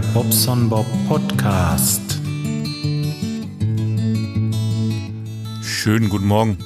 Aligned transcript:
Bobson 0.00 0.68
Bob 0.68 0.86
Podcast. 1.08 2.20
Schönen 5.62 6.08
guten 6.08 6.26
Morgen. 6.26 6.58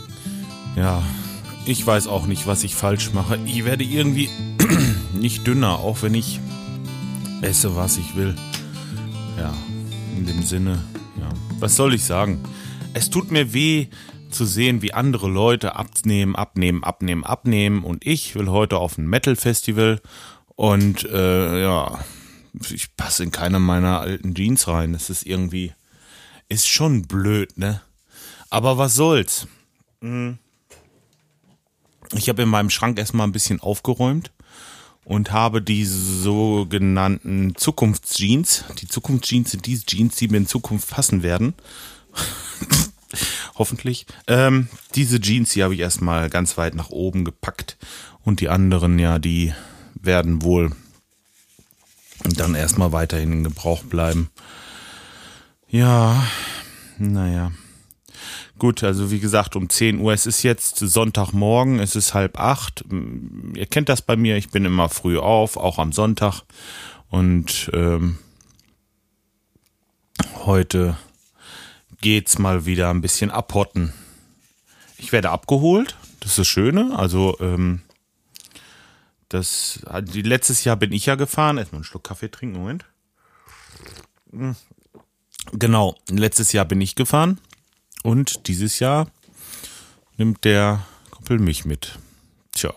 Ja, 0.75 1.03
ich 1.65 1.87
weiß 1.87 2.09
auch 2.09 2.27
nicht, 2.27 2.47
was 2.47 2.65
ich 2.65 2.75
falsch 2.75 3.13
mache. 3.13 3.39
Ich 3.45 3.65
werde 3.65 3.85
irgendwie 3.85 4.29
nicht 5.15 5.47
dünner, 5.47 5.79
auch 5.79 6.03
wenn 6.03 6.15
ich 6.15 6.41
esse, 7.43 7.77
was 7.77 7.99
ich 7.99 8.17
will. 8.17 8.35
Ja, 9.39 9.55
in 10.17 10.27
dem 10.27 10.43
Sinne, 10.43 10.83
ja. 11.19 11.29
Was 11.61 11.77
soll 11.77 11.95
ich 11.95 12.05
sagen? 12.05 12.41
Es 12.95 13.11
tut 13.11 13.31
mir 13.31 13.53
weh 13.53 13.89
zu 14.31 14.45
sehen, 14.45 14.83
wie 14.83 14.93
andere 14.93 15.29
Leute 15.29 15.77
abnehmen, 15.77 16.35
abnehmen, 16.35 16.83
abnehmen, 16.83 17.25
abnehmen. 17.25 17.85
Und 17.85 18.07
ich 18.07 18.35
will 18.35 18.49
heute 18.49 18.79
auf 18.79 18.99
ein 18.99 19.07
Metal-Festival 19.07 20.01
und 20.57 21.05
äh, 21.05 21.63
ja, 21.63 22.01
ich 22.71 22.95
passe 22.97 23.23
in 23.23 23.31
keine 23.31 23.59
meiner 23.59 24.01
alten 24.01 24.35
Jeans 24.35 24.69
rein. 24.69 24.93
Das 24.93 25.11
ist 25.11 25.27
irgendwie, 25.27 25.73
ist 26.49 26.69
schon 26.69 27.03
blöd, 27.03 27.57
ne? 27.59 27.81
Aber 28.49 28.79
was 28.79 28.95
soll's? 28.95 29.47
Hm. 30.01 30.39
Ich 32.13 32.29
habe 32.29 32.43
in 32.43 32.49
meinem 32.49 32.71
Schrank 32.71 32.99
erstmal 32.99 33.27
ein 33.27 33.33
bisschen 33.33 33.61
aufgeräumt 33.61 34.33
und 35.05 35.31
habe 35.31 35.63
die 35.63 35.85
sogenannten 35.85 37.55
Zukunftsjeans. 37.55 38.65
Die 38.81 38.89
Zukunftsjeans 38.89 39.53
sind 39.53 39.67
diese 39.67 39.87
Jeans, 39.87 40.17
die 40.17 40.29
mir 40.29 40.39
in 40.39 40.47
Zukunft 40.47 40.91
passen 40.91 41.23
werden. 41.23 41.55
Hoffentlich. 43.55 44.07
Ähm, 44.27 44.69
diese 44.95 45.21
Jeans, 45.21 45.51
die 45.51 45.63
habe 45.63 45.75
ich 45.75 45.81
erstmal 45.81 46.31
ganz 46.31 46.57
weit 46.59 46.75
nach 46.75 46.91
oben 46.91 47.25
gepackt. 47.25 47.77
Und 48.23 48.41
die 48.41 48.49
anderen, 48.49 48.99
ja, 48.99 49.19
die 49.19 49.53
werden 49.95 50.43
wohl 50.43 50.73
dann 52.25 52.55
erstmal 52.55 52.93
weiterhin 52.93 53.33
in 53.33 53.45
Gebrauch 53.45 53.83
bleiben. 53.83 54.31
Ja, 55.69 56.27
naja. 56.99 57.53
Gut, 58.59 58.85
also 58.85 59.11
wie 59.11 59.21
gesagt, 59.21 59.57
um 59.57 59.71
10 59.71 60.01
Uhr, 60.01 60.13
es 60.13 60.27
ist 60.27 60.43
jetzt 60.43 60.77
Sonntagmorgen, 60.79 61.79
es 61.79 61.97
ist 61.97 62.13
halb 62.13 62.39
acht. 62.39 62.85
Ihr 63.55 63.67
kennt 63.67 63.89
das 63.89 64.03
bei 64.03 64.17
mir, 64.17 64.37
ich 64.37 64.51
bin 64.51 64.67
immer 64.67 64.91
früh 64.91 65.19
auf, 65.19 65.57
auch 65.57 65.79
am 65.79 65.93
Sonntag. 65.93 66.43
Und 67.09 67.71
ähm, 67.73 68.19
heute 70.45 70.99
geht's 72.03 72.39
mal 72.39 72.67
wieder 72.67 72.91
ein 72.91 73.01
bisschen 73.01 73.31
abhotten. 73.31 73.93
Ich 74.99 75.13
werde 75.13 75.31
abgeholt, 75.31 75.97
das 76.21 76.33
ist 76.33 76.39
das 76.41 76.49
Schöne. 76.49 76.99
Also 76.99 77.39
ähm, 77.41 77.81
das, 79.31 79.81
die, 80.03 80.23
letztes 80.23 80.65
Jahr 80.65 80.77
bin 80.77 80.93
ich 80.93 81.07
ja 81.07 81.15
gefahren. 81.15 81.57
Erstmal 81.57 81.79
einen 81.79 81.85
Schluck 81.85 82.05
Kaffee 82.05 82.31
trinken, 82.31 82.59
Moment. 82.59 82.85
Genau, 85.53 85.97
letztes 86.09 86.53
Jahr 86.53 86.65
bin 86.65 86.81
ich 86.81 86.97
gefahren. 86.97 87.41
Und 88.03 88.49
dieses 88.49 88.81
Jahr 88.81 89.09
nimmt 90.17 90.45
der 90.45 90.85
Kumpel 91.11 91.39
mich 91.39 91.65
mit. 91.65 91.99
Tja, 92.53 92.73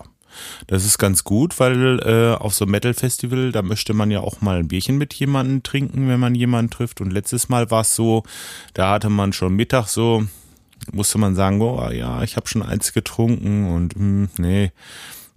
das 0.68 0.86
ist 0.86 1.00
ganz 1.00 1.24
gut, 1.24 1.60
weil 1.60 2.00
äh, 2.00 2.36
auf 2.36 2.54
so 2.54 2.66
einem 2.66 2.72
Metal-Festival, 2.74 3.52
da 3.52 3.64
möchte 3.64 3.96
man 3.96 4.12
ja 4.12 4.20
auch 4.20 4.42
mal 4.42 4.60
ein 4.60 4.68
Bierchen 4.68 5.00
mit 5.00 5.16
jemandem 5.16 5.64
trinken, 5.64 6.08
wenn 6.08 6.20
man 6.20 6.36
jemanden 6.36 6.70
trifft. 6.70 7.02
Und 7.02 7.12
letztes 7.12 7.50
Mal 7.50 7.72
war 7.72 7.82
es 7.82 7.96
so, 7.96 8.24
da 8.76 8.92
hatte 8.92 9.10
man 9.10 9.34
schon 9.34 9.56
Mittag 9.56 9.88
so, 9.88 10.24
musste 10.92 11.18
man 11.18 11.34
sagen, 11.34 11.60
oh 11.62 11.90
ja, 11.90 12.22
ich 12.22 12.36
habe 12.36 12.48
schon 12.48 12.62
eins 12.62 12.94
getrunken 12.94 13.74
und 13.74 13.96
mh, 13.96 14.00
hm, 14.00 14.30
nee, 14.38 14.72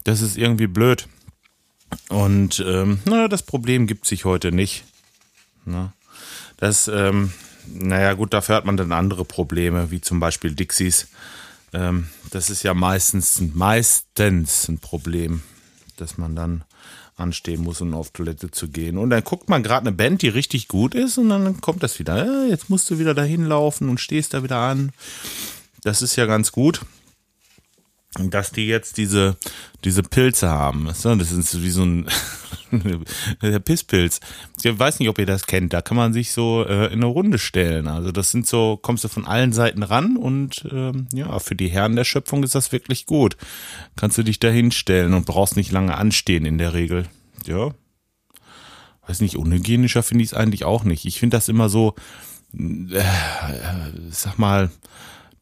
das 0.07 0.21
ist 0.21 0.39
irgendwie 0.39 0.69
blöd. 0.69 1.09
Und 2.09 2.65
ähm, 2.65 3.00
na, 3.06 3.27
das 3.27 3.43
Problem 3.43 3.87
gibt 3.87 4.06
sich 4.06 4.25
heute 4.25 4.53
nicht. 4.53 4.84
Na, 5.65 5.93
das, 6.59 6.89
ähm, 6.89 7.33
naja 7.67 8.12
gut, 8.15 8.33
dafür 8.33 8.55
hat 8.55 8.65
man 8.65 8.77
dann 8.77 8.93
andere 8.93 9.25
Probleme, 9.25 9.91
wie 9.91 10.00
zum 10.00 10.21
Beispiel 10.21 10.55
Dixies. 10.55 11.09
Ähm, 11.72 12.06
das 12.31 12.50
ist 12.50 12.62
ja 12.62 12.72
meistens, 12.72 13.41
meistens 13.55 14.69
ein 14.69 14.78
Problem, 14.78 15.43
dass 15.97 16.19
man 16.19 16.37
dann 16.37 16.65
anstehen 17.17 17.62
muss, 17.62 17.81
um 17.81 17.93
auf 17.93 18.11
Toilette 18.11 18.53
zu 18.53 18.69
gehen. 18.69 18.99
Und 18.99 19.11
dann 19.11 19.25
guckt 19.25 19.49
man 19.49 19.65
gerade 19.65 19.88
eine 19.88 19.97
Band, 19.97 20.23
die 20.23 20.28
richtig 20.28 20.69
gut 20.69 20.94
ist, 20.94 21.19
und 21.19 21.31
dann 21.31 21.61
kommt 21.61 21.83
das 21.83 21.99
wieder. 21.99 22.25
Ja, 22.25 22.49
jetzt 22.49 22.71
musst 22.71 22.88
du 22.91 23.00
wieder 23.00 23.15
dahin 23.15 23.44
laufen 23.44 23.88
und 23.88 24.00
stehst 24.00 24.34
da 24.34 24.44
wieder 24.44 24.59
an. 24.59 24.93
Das 25.83 26.00
ist 26.00 26.15
ja 26.15 26.27
ganz 26.27 26.53
gut 26.53 26.83
dass 28.19 28.50
die 28.50 28.66
jetzt 28.66 28.97
diese, 28.97 29.37
diese 29.84 30.03
Pilze 30.03 30.49
haben. 30.49 30.87
Das 30.87 31.04
ist 31.04 31.62
wie 31.62 31.71
so 31.71 31.84
ein 31.84 32.09
der 33.43 33.59
Pisspilz. 33.59 34.21
Ich 34.62 34.78
weiß 34.78 34.99
nicht, 34.99 35.09
ob 35.09 35.19
ihr 35.19 35.27
das 35.27 35.47
kennt. 35.47 35.72
Da 35.72 35.82
kann 35.82 35.97
man 35.97 36.12
sich 36.12 36.32
so 36.32 36.65
äh, 36.65 36.87
in 36.87 36.94
eine 36.94 37.06
Runde 37.06 37.38
stellen. 37.38 37.87
Also 37.87 38.12
das 38.12 38.31
sind 38.31 38.47
so, 38.47 38.76
kommst 38.76 39.05
du 39.05 39.09
von 39.09 39.26
allen 39.26 39.53
Seiten 39.53 39.82
ran 39.82 40.16
und 40.16 40.66
ähm, 40.71 41.09
ja, 41.12 41.38
für 41.38 41.55
die 41.55 41.69
Herren 41.69 41.97
der 41.97 42.05
Schöpfung 42.05 42.43
ist 42.43 42.55
das 42.55 42.72
wirklich 42.72 43.06
gut. 43.06 43.37
Kannst 43.97 44.19
du 44.19 44.22
dich 44.22 44.41
da 44.41 44.49
hinstellen 44.49 45.15
und 45.15 45.26
brauchst 45.26 45.56
nicht 45.56 45.72
lange 45.72 45.97
anstehen 45.97 46.44
in 46.44 46.59
der 46.59 46.75
Regel. 46.75 47.06
Ja. 47.47 47.71
Weiß 49.06 49.21
nicht, 49.21 49.37
unhygienischer 49.37 50.03
finde 50.03 50.25
ich 50.25 50.31
es 50.31 50.34
eigentlich 50.34 50.65
auch 50.65 50.84
nicht. 50.84 51.05
Ich 51.05 51.21
finde 51.21 51.37
das 51.37 51.49
immer 51.49 51.69
so, 51.69 51.94
äh, 52.59 53.05
sag 54.10 54.38
mal, 54.38 54.71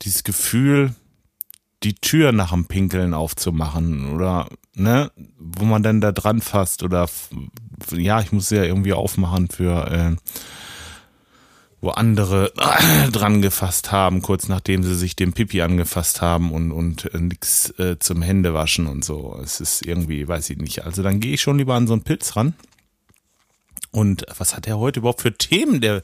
dieses 0.02 0.22
Gefühl, 0.22 0.94
die 1.84 1.94
Tür 1.94 2.32
nach 2.32 2.50
dem 2.50 2.64
Pinkeln 2.64 3.14
aufzumachen 3.14 4.12
oder 4.12 4.48
ne, 4.74 5.10
wo 5.38 5.64
man 5.64 5.82
dann 5.82 6.00
da 6.00 6.12
dran 6.12 6.40
fasst 6.40 6.82
oder 6.82 7.08
ja, 7.92 8.20
ich 8.20 8.32
muss 8.32 8.50
ja 8.50 8.64
irgendwie 8.64 8.92
aufmachen 8.92 9.48
für 9.48 9.90
äh, 9.90 10.16
wo 11.80 11.90
andere 11.90 12.52
dran 13.12 13.42
gefasst 13.42 13.92
haben, 13.92 14.22
kurz 14.22 14.48
nachdem 14.48 14.82
sie 14.82 14.94
sich 14.94 15.16
dem 15.16 15.34
Pipi 15.34 15.60
angefasst 15.60 16.22
haben 16.22 16.50
und 16.50 16.72
und 16.72 17.14
äh, 17.14 17.18
nix 17.18 17.70
äh, 17.78 17.98
zum 17.98 18.22
Händewaschen 18.22 18.86
und 18.86 19.04
so. 19.04 19.38
Es 19.42 19.60
ist 19.60 19.84
irgendwie, 19.84 20.26
weiß 20.26 20.48
ich 20.50 20.58
nicht. 20.58 20.84
Also 20.84 21.02
dann 21.02 21.20
gehe 21.20 21.34
ich 21.34 21.42
schon 21.42 21.58
lieber 21.58 21.74
an 21.74 21.86
so 21.86 21.92
einen 21.92 22.02
Pilz 22.02 22.36
ran 22.36 22.54
und 23.94 24.26
was 24.38 24.56
hat 24.56 24.66
er 24.66 24.78
heute 24.78 25.00
überhaupt 25.00 25.22
für 25.22 25.32
Themen, 25.32 25.80
der 25.80 26.02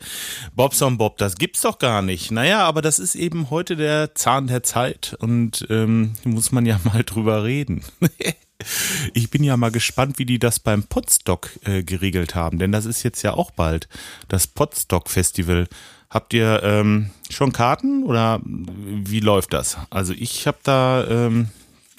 Bobson 0.55 0.97
Bob? 0.97 1.19
Das 1.19 1.34
gibt's 1.34 1.62
doch 1.62 1.78
gar 1.78 2.03
nicht. 2.03 2.31
Naja, 2.31 2.61
aber 2.61 2.83
das 2.83 3.01
ist 3.01 3.17
eben 3.17 3.51
heute 3.51 3.75
der 3.75 4.15
Zahn 4.15 4.47
der 4.47 4.62
Zeit 4.62 5.17
und 5.19 5.67
ähm, 5.71 6.12
muss 6.23 6.53
man 6.53 6.67
ja 6.67 6.78
mal 6.84 7.03
drüber 7.03 7.43
reden. 7.43 7.83
ich 9.15 9.28
bin 9.31 9.43
ja 9.43 9.56
mal 9.56 9.73
gespannt, 9.73 10.21
wie 10.21 10.25
die 10.25 10.39
das 10.39 10.61
beim 10.61 10.84
Podstock 10.84 11.51
äh, 11.65 11.83
geregelt 11.83 12.37
haben, 12.37 12.61
denn 12.61 12.71
das 12.71 12.84
ist 12.84 13.03
jetzt 13.03 13.23
ja 13.23 13.34
auch 13.34 13.51
bald 13.51 13.89
das 14.28 14.47
Podstock 14.47 15.11
Festival. 15.11 15.67
Habt 16.09 16.33
ihr 16.33 16.62
ähm, 16.62 17.11
schon 17.28 17.53
Karten 17.53 18.05
oder 18.05 18.41
wie 18.45 19.21
läuft 19.21 19.53
das? 19.53 19.78
Also 19.91 20.12
ich 20.12 20.47
habe 20.47 20.59
da 20.62 21.07
ähm, 21.09 21.49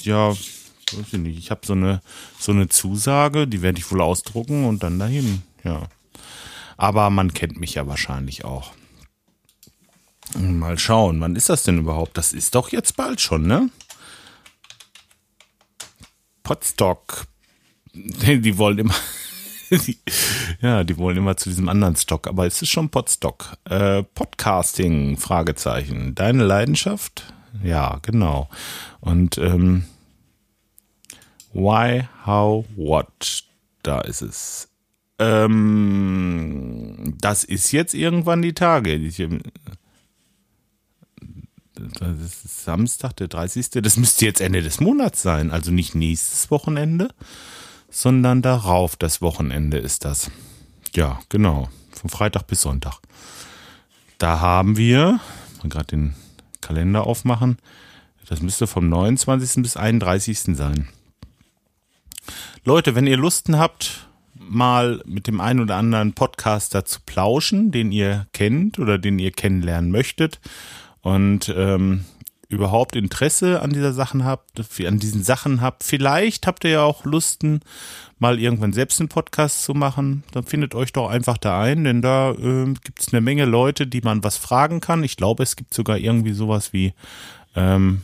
ja 0.01 0.29
weiß 0.29 1.13
ich 1.13 1.37
ich 1.37 1.51
habe 1.51 1.61
so 1.65 1.73
eine 1.73 2.01
so 2.39 2.51
eine 2.53 2.69
Zusage, 2.69 3.47
die 3.47 3.61
werde 3.61 3.79
ich 3.79 3.91
wohl 3.91 4.01
ausdrucken 4.01 4.65
und 4.65 4.83
dann 4.83 4.99
dahin 4.99 5.43
ja. 5.63 5.87
Aber 6.77 7.09
man 7.09 7.33
kennt 7.33 7.59
mich 7.59 7.75
ja 7.75 7.87
wahrscheinlich 7.87 8.43
auch. 8.45 8.73
Mal 10.37 10.79
schauen, 10.79 11.19
wann 11.19 11.35
ist 11.35 11.49
das 11.49 11.63
denn 11.63 11.79
überhaupt? 11.79 12.17
Das 12.17 12.33
ist 12.33 12.55
doch 12.55 12.71
jetzt 12.71 12.95
bald 12.95 13.19
schon, 13.19 13.43
ne? 13.43 13.69
Potstock. 16.43 17.27
Die 17.93 18.57
wollen 18.57 18.79
immer. 18.79 18.95
ja, 20.61 20.83
die 20.83 20.97
wollen 20.97 21.15
immer 21.15 21.37
zu 21.37 21.49
diesem 21.49 21.69
anderen 21.69 21.95
Stock, 21.95 22.27
aber 22.27 22.45
es 22.45 22.61
ist 22.61 22.69
schon 22.69 22.89
Potstock. 22.89 23.57
Äh, 23.65 24.03
Podcasting, 24.03 25.15
Fragezeichen. 25.17 26.13
Deine 26.13 26.43
Leidenschaft? 26.43 27.33
Ja, 27.63 27.99
genau. 28.01 28.49
Und 28.99 29.37
ähm, 29.37 29.85
why, 31.53 32.03
how, 32.25 32.65
what? 32.75 33.43
Da 33.83 34.01
ist 34.01 34.21
es. 34.21 34.70
Ähm, 35.21 37.15
das 37.21 37.43
ist 37.43 37.71
jetzt 37.71 37.93
irgendwann 37.93 38.41
die 38.41 38.53
Tage. 38.53 38.99
Das 41.75 42.09
ist 42.19 42.65
Samstag, 42.65 43.15
der 43.17 43.27
30. 43.27 43.69
Das 43.83 43.97
müsste 43.97 44.25
jetzt 44.25 44.41
Ende 44.41 44.63
des 44.63 44.79
Monats 44.79 45.21
sein. 45.21 45.51
Also 45.51 45.71
nicht 45.71 45.93
nächstes 45.93 46.49
Wochenende, 46.49 47.09
sondern 47.91 48.41
darauf 48.41 48.95
das 48.95 49.21
Wochenende 49.21 49.77
ist 49.77 50.05
das. 50.05 50.31
Ja, 50.95 51.19
genau. 51.29 51.69
Von 51.91 52.09
Freitag 52.09 52.47
bis 52.47 52.61
Sonntag. 52.61 52.99
Da 54.17 54.39
haben 54.39 54.75
wir, 54.75 55.19
mal 55.61 55.69
gerade 55.69 55.85
den 55.85 56.15
Kalender 56.61 57.05
aufmachen, 57.05 57.59
das 58.27 58.41
müsste 58.41 58.65
vom 58.65 58.89
29. 58.89 59.61
bis 59.61 59.77
31. 59.77 60.55
sein. 60.55 60.87
Leute, 62.63 62.95
wenn 62.95 63.05
ihr 63.05 63.17
Lusten 63.17 63.59
habt, 63.59 64.07
mal 64.51 65.01
mit 65.05 65.27
dem 65.27 65.39
einen 65.41 65.61
oder 65.61 65.77
anderen 65.77 66.13
Podcaster 66.13 66.85
zu 66.85 66.99
plauschen, 67.05 67.71
den 67.71 67.91
ihr 67.91 68.27
kennt 68.33 68.79
oder 68.79 68.97
den 68.97 69.17
ihr 69.17 69.31
kennenlernen 69.31 69.91
möchtet 69.91 70.39
und 71.01 71.53
ähm, 71.55 72.05
überhaupt 72.49 72.97
Interesse 72.97 73.61
an 73.61 73.71
dieser 73.71 73.93
Sachen 73.93 74.25
habt, 74.25 74.59
an 74.85 74.99
diesen 74.99 75.23
Sachen 75.23 75.61
habt. 75.61 75.83
Vielleicht 75.83 76.47
habt 76.47 76.65
ihr 76.65 76.71
ja 76.71 76.83
auch 76.83 77.05
Lusten, 77.05 77.61
mal 78.19 78.39
irgendwann 78.39 78.73
selbst 78.73 78.99
einen 78.99 79.09
Podcast 79.09 79.63
zu 79.63 79.73
machen. 79.73 80.23
Dann 80.31 80.43
findet 80.43 80.75
euch 80.75 80.91
doch 80.91 81.09
einfach 81.09 81.37
da 81.37 81.61
ein, 81.61 81.85
denn 81.85 82.01
da 82.01 82.31
äh, 82.31 82.73
gibt 82.83 82.99
es 82.99 83.13
eine 83.13 83.21
Menge 83.21 83.45
Leute, 83.45 83.87
die 83.87 84.01
man 84.01 84.23
was 84.23 84.37
fragen 84.37 84.81
kann. 84.81 85.03
Ich 85.03 85.15
glaube, 85.15 85.43
es 85.43 85.55
gibt 85.55 85.73
sogar 85.73 85.97
irgendwie 85.97 86.33
sowas 86.33 86.73
wie, 86.73 86.93
ähm, 87.55 88.01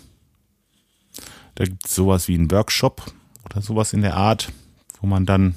da 1.55 1.65
gibt 1.65 1.85
es 1.85 1.93
sowas 1.93 2.29
wie 2.29 2.35
einen 2.35 2.49
Workshop 2.49 3.03
oder 3.45 3.61
sowas 3.61 3.91
in 3.91 4.01
der 4.01 4.15
Art, 4.15 4.51
wo 5.01 5.07
man 5.07 5.25
dann 5.25 5.55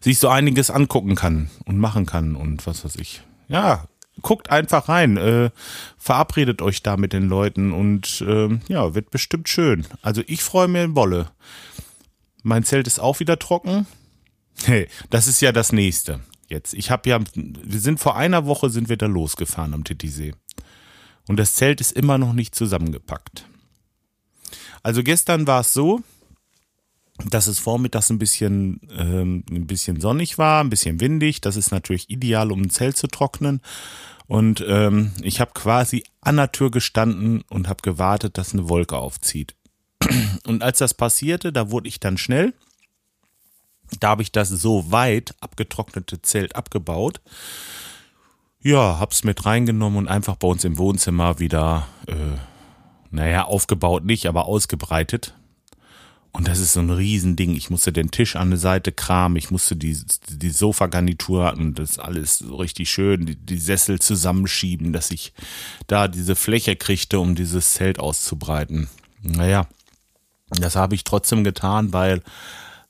sich 0.00 0.18
so 0.18 0.28
einiges 0.28 0.70
angucken 0.70 1.14
kann 1.14 1.50
und 1.64 1.78
machen 1.78 2.06
kann 2.06 2.36
und 2.36 2.66
was 2.66 2.84
weiß 2.84 2.96
ich. 2.96 3.22
Ja, 3.48 3.86
guckt 4.22 4.50
einfach 4.50 4.88
rein, 4.88 5.16
äh, 5.16 5.50
verabredet 5.98 6.62
euch 6.62 6.82
da 6.82 6.96
mit 6.96 7.12
den 7.12 7.28
Leuten 7.28 7.72
und 7.72 8.20
äh, 8.26 8.58
ja, 8.68 8.94
wird 8.94 9.10
bestimmt 9.10 9.48
schön. 9.48 9.86
Also 10.02 10.22
ich 10.26 10.42
freue 10.42 10.68
mich 10.68 10.82
in 10.82 10.96
Wolle. 10.96 11.30
Mein 12.42 12.64
Zelt 12.64 12.86
ist 12.86 13.00
auch 13.00 13.20
wieder 13.20 13.38
trocken. 13.38 13.86
Hey, 14.64 14.88
das 15.10 15.26
ist 15.26 15.40
ja 15.40 15.52
das 15.52 15.72
nächste. 15.72 16.20
Jetzt, 16.48 16.74
ich 16.74 16.90
habe 16.90 17.08
ja, 17.08 17.18
wir 17.34 17.80
sind 17.80 17.98
vor 17.98 18.16
einer 18.16 18.46
Woche 18.46 18.70
sind 18.70 18.88
wir 18.88 18.96
da 18.96 19.06
losgefahren 19.06 19.74
am 19.74 19.84
Titisee. 19.84 20.34
Und 21.26 21.38
das 21.38 21.54
Zelt 21.54 21.80
ist 21.80 21.92
immer 21.92 22.18
noch 22.18 22.34
nicht 22.34 22.54
zusammengepackt. 22.54 23.46
Also 24.82 25.02
gestern 25.02 25.46
war 25.46 25.60
es 25.60 25.72
so, 25.72 26.02
dass 27.30 27.46
es 27.46 27.58
vormittags 27.58 28.10
ein 28.10 28.18
bisschen, 28.18 28.80
ähm, 28.96 29.44
ein 29.50 29.66
bisschen 29.66 30.00
sonnig 30.00 30.36
war, 30.36 30.62
ein 30.62 30.70
bisschen 30.70 31.00
windig. 31.00 31.40
Das 31.40 31.56
ist 31.56 31.70
natürlich 31.70 32.10
ideal, 32.10 32.50
um 32.50 32.62
ein 32.62 32.70
Zelt 32.70 32.96
zu 32.96 33.06
trocknen. 33.06 33.60
Und 34.26 34.64
ähm, 34.66 35.12
ich 35.22 35.40
habe 35.40 35.52
quasi 35.54 36.04
an 36.20 36.36
der 36.36 36.50
Tür 36.50 36.70
gestanden 36.70 37.42
und 37.50 37.68
habe 37.68 37.82
gewartet, 37.82 38.38
dass 38.38 38.52
eine 38.52 38.68
Wolke 38.68 38.96
aufzieht. 38.96 39.54
Und 40.46 40.62
als 40.62 40.78
das 40.78 40.94
passierte, 40.94 41.52
da 41.52 41.70
wurde 41.70 41.88
ich 41.88 42.00
dann 42.00 42.18
schnell. 42.18 42.54
Da 44.00 44.08
habe 44.08 44.22
ich 44.22 44.32
das 44.32 44.48
so 44.48 44.90
weit 44.90 45.34
abgetrocknete 45.40 46.22
Zelt 46.22 46.56
abgebaut. 46.56 47.20
Ja, 48.60 48.98
hab's 48.98 49.24
mit 49.24 49.44
reingenommen 49.44 49.98
und 49.98 50.08
einfach 50.08 50.36
bei 50.36 50.48
uns 50.48 50.64
im 50.64 50.78
Wohnzimmer 50.78 51.38
wieder, 51.38 51.86
äh, 52.06 52.14
naja, 53.10 53.44
aufgebaut 53.44 54.04
nicht, 54.04 54.26
aber 54.26 54.46
ausgebreitet. 54.46 55.34
Und 56.36 56.48
das 56.48 56.58
ist 56.58 56.72
so 56.72 56.80
ein 56.80 56.90
Riesending. 56.90 57.54
Ich 57.54 57.70
musste 57.70 57.92
den 57.92 58.10
Tisch 58.10 58.34
an 58.34 58.50
der 58.50 58.58
Seite 58.58 58.90
kramen, 58.90 59.36
ich 59.36 59.52
musste 59.52 59.76
die, 59.76 59.96
die 60.28 60.50
Sofagarnitur 60.50 61.54
und 61.56 61.78
das 61.78 62.00
alles 62.00 62.38
so 62.38 62.56
richtig 62.56 62.90
schön, 62.90 63.24
die, 63.24 63.36
die 63.36 63.56
Sessel 63.56 64.00
zusammenschieben, 64.00 64.92
dass 64.92 65.12
ich 65.12 65.32
da 65.86 66.08
diese 66.08 66.34
Fläche 66.34 66.74
kriegte, 66.74 67.20
um 67.20 67.36
dieses 67.36 67.74
Zelt 67.74 68.00
auszubreiten. 68.00 68.88
Naja, 69.22 69.68
das 70.50 70.74
habe 70.74 70.96
ich 70.96 71.04
trotzdem 71.04 71.44
getan, 71.44 71.92
weil 71.92 72.20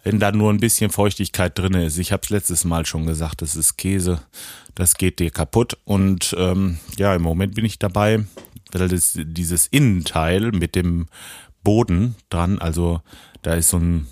wenn 0.04 0.18
da 0.20 0.32
nur 0.32 0.50
ein 0.50 0.60
bisschen 0.60 0.90
Feuchtigkeit 0.90 1.58
drin 1.58 1.74
ist, 1.74 1.98
ich 1.98 2.12
habe 2.12 2.22
es 2.22 2.30
letztes 2.30 2.64
Mal 2.64 2.86
schon 2.86 3.04
gesagt, 3.04 3.42
das 3.42 3.56
ist 3.56 3.76
Käse, 3.76 4.22
das 4.74 4.94
geht 4.94 5.18
dir 5.18 5.30
kaputt. 5.30 5.76
Und 5.84 6.34
ähm, 6.38 6.78
ja, 6.96 7.14
im 7.14 7.22
Moment 7.22 7.54
bin 7.54 7.66
ich 7.66 7.78
dabei, 7.78 8.24
weil 8.72 8.88
das, 8.88 9.12
dieses 9.14 9.66
Innenteil 9.66 10.50
mit 10.52 10.74
dem 10.74 11.08
Boden 11.64 12.14
dran, 12.30 12.58
also 12.58 13.00
da 13.42 13.54
ist 13.54 13.70
so, 13.70 13.78
ein, 13.78 14.06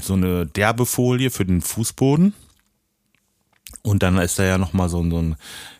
so 0.00 0.14
eine 0.14 0.46
derbe 0.46 0.86
Folie 0.86 1.30
für 1.30 1.44
den 1.44 1.62
Fußboden. 1.62 2.34
Und 3.82 4.02
dann 4.02 4.16
ist 4.18 4.38
da 4.38 4.44
ja 4.44 4.56
nochmal 4.56 4.88
so, 4.88 5.08
so 5.10 5.18
ein 5.18 5.36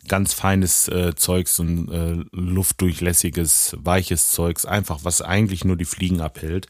ganz 0.08 0.34
feines 0.34 0.88
äh, 0.88 1.14
Zeug, 1.14 1.48
so 1.48 1.62
ein 1.62 1.90
äh, 1.90 2.24
luftdurchlässiges, 2.32 3.76
weiches 3.78 4.30
Zeugs, 4.30 4.66
einfach 4.66 5.00
was 5.04 5.22
eigentlich 5.22 5.64
nur 5.64 5.76
die 5.76 5.86
Fliegen 5.86 6.20
abhält. 6.20 6.66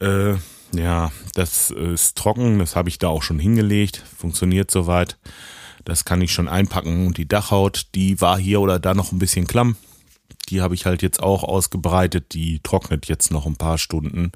Äh, 0.00 0.34
ja, 0.74 1.12
das 1.34 1.70
ist 1.70 2.16
trocken, 2.16 2.58
das 2.58 2.76
habe 2.76 2.88
ich 2.88 2.98
da 2.98 3.08
auch 3.08 3.22
schon 3.22 3.38
hingelegt, 3.38 4.04
funktioniert 4.18 4.70
soweit. 4.70 5.16
Das 5.84 6.04
kann 6.04 6.20
ich 6.20 6.32
schon 6.32 6.48
einpacken. 6.48 7.06
Und 7.06 7.16
die 7.16 7.26
Dachhaut, 7.26 7.86
die 7.94 8.20
war 8.20 8.38
hier 8.38 8.60
oder 8.60 8.78
da 8.78 8.94
noch 8.94 9.12
ein 9.12 9.18
bisschen 9.18 9.46
klamm. 9.46 9.76
Die 10.48 10.60
habe 10.60 10.74
ich 10.74 10.86
halt 10.86 11.02
jetzt 11.02 11.22
auch 11.22 11.44
ausgebreitet. 11.44 12.34
Die 12.34 12.60
trocknet 12.62 13.06
jetzt 13.06 13.30
noch 13.30 13.46
ein 13.46 13.56
paar 13.56 13.78
Stunden 13.78 14.32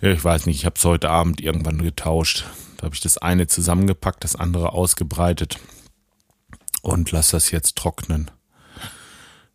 ich 0.00 0.24
weiß 0.24 0.46
nicht, 0.46 0.56
ich 0.56 0.66
habe 0.66 0.76
es 0.76 0.84
heute 0.84 1.10
Abend 1.10 1.40
irgendwann 1.40 1.82
getauscht. 1.82 2.44
Da 2.76 2.84
habe 2.84 2.94
ich 2.94 3.00
das 3.00 3.18
eine 3.18 3.46
zusammengepackt, 3.46 4.24
das 4.24 4.36
andere 4.36 4.72
ausgebreitet 4.72 5.58
und 6.82 7.10
lass 7.12 7.30
das 7.30 7.50
jetzt 7.50 7.76
trocknen. 7.76 8.30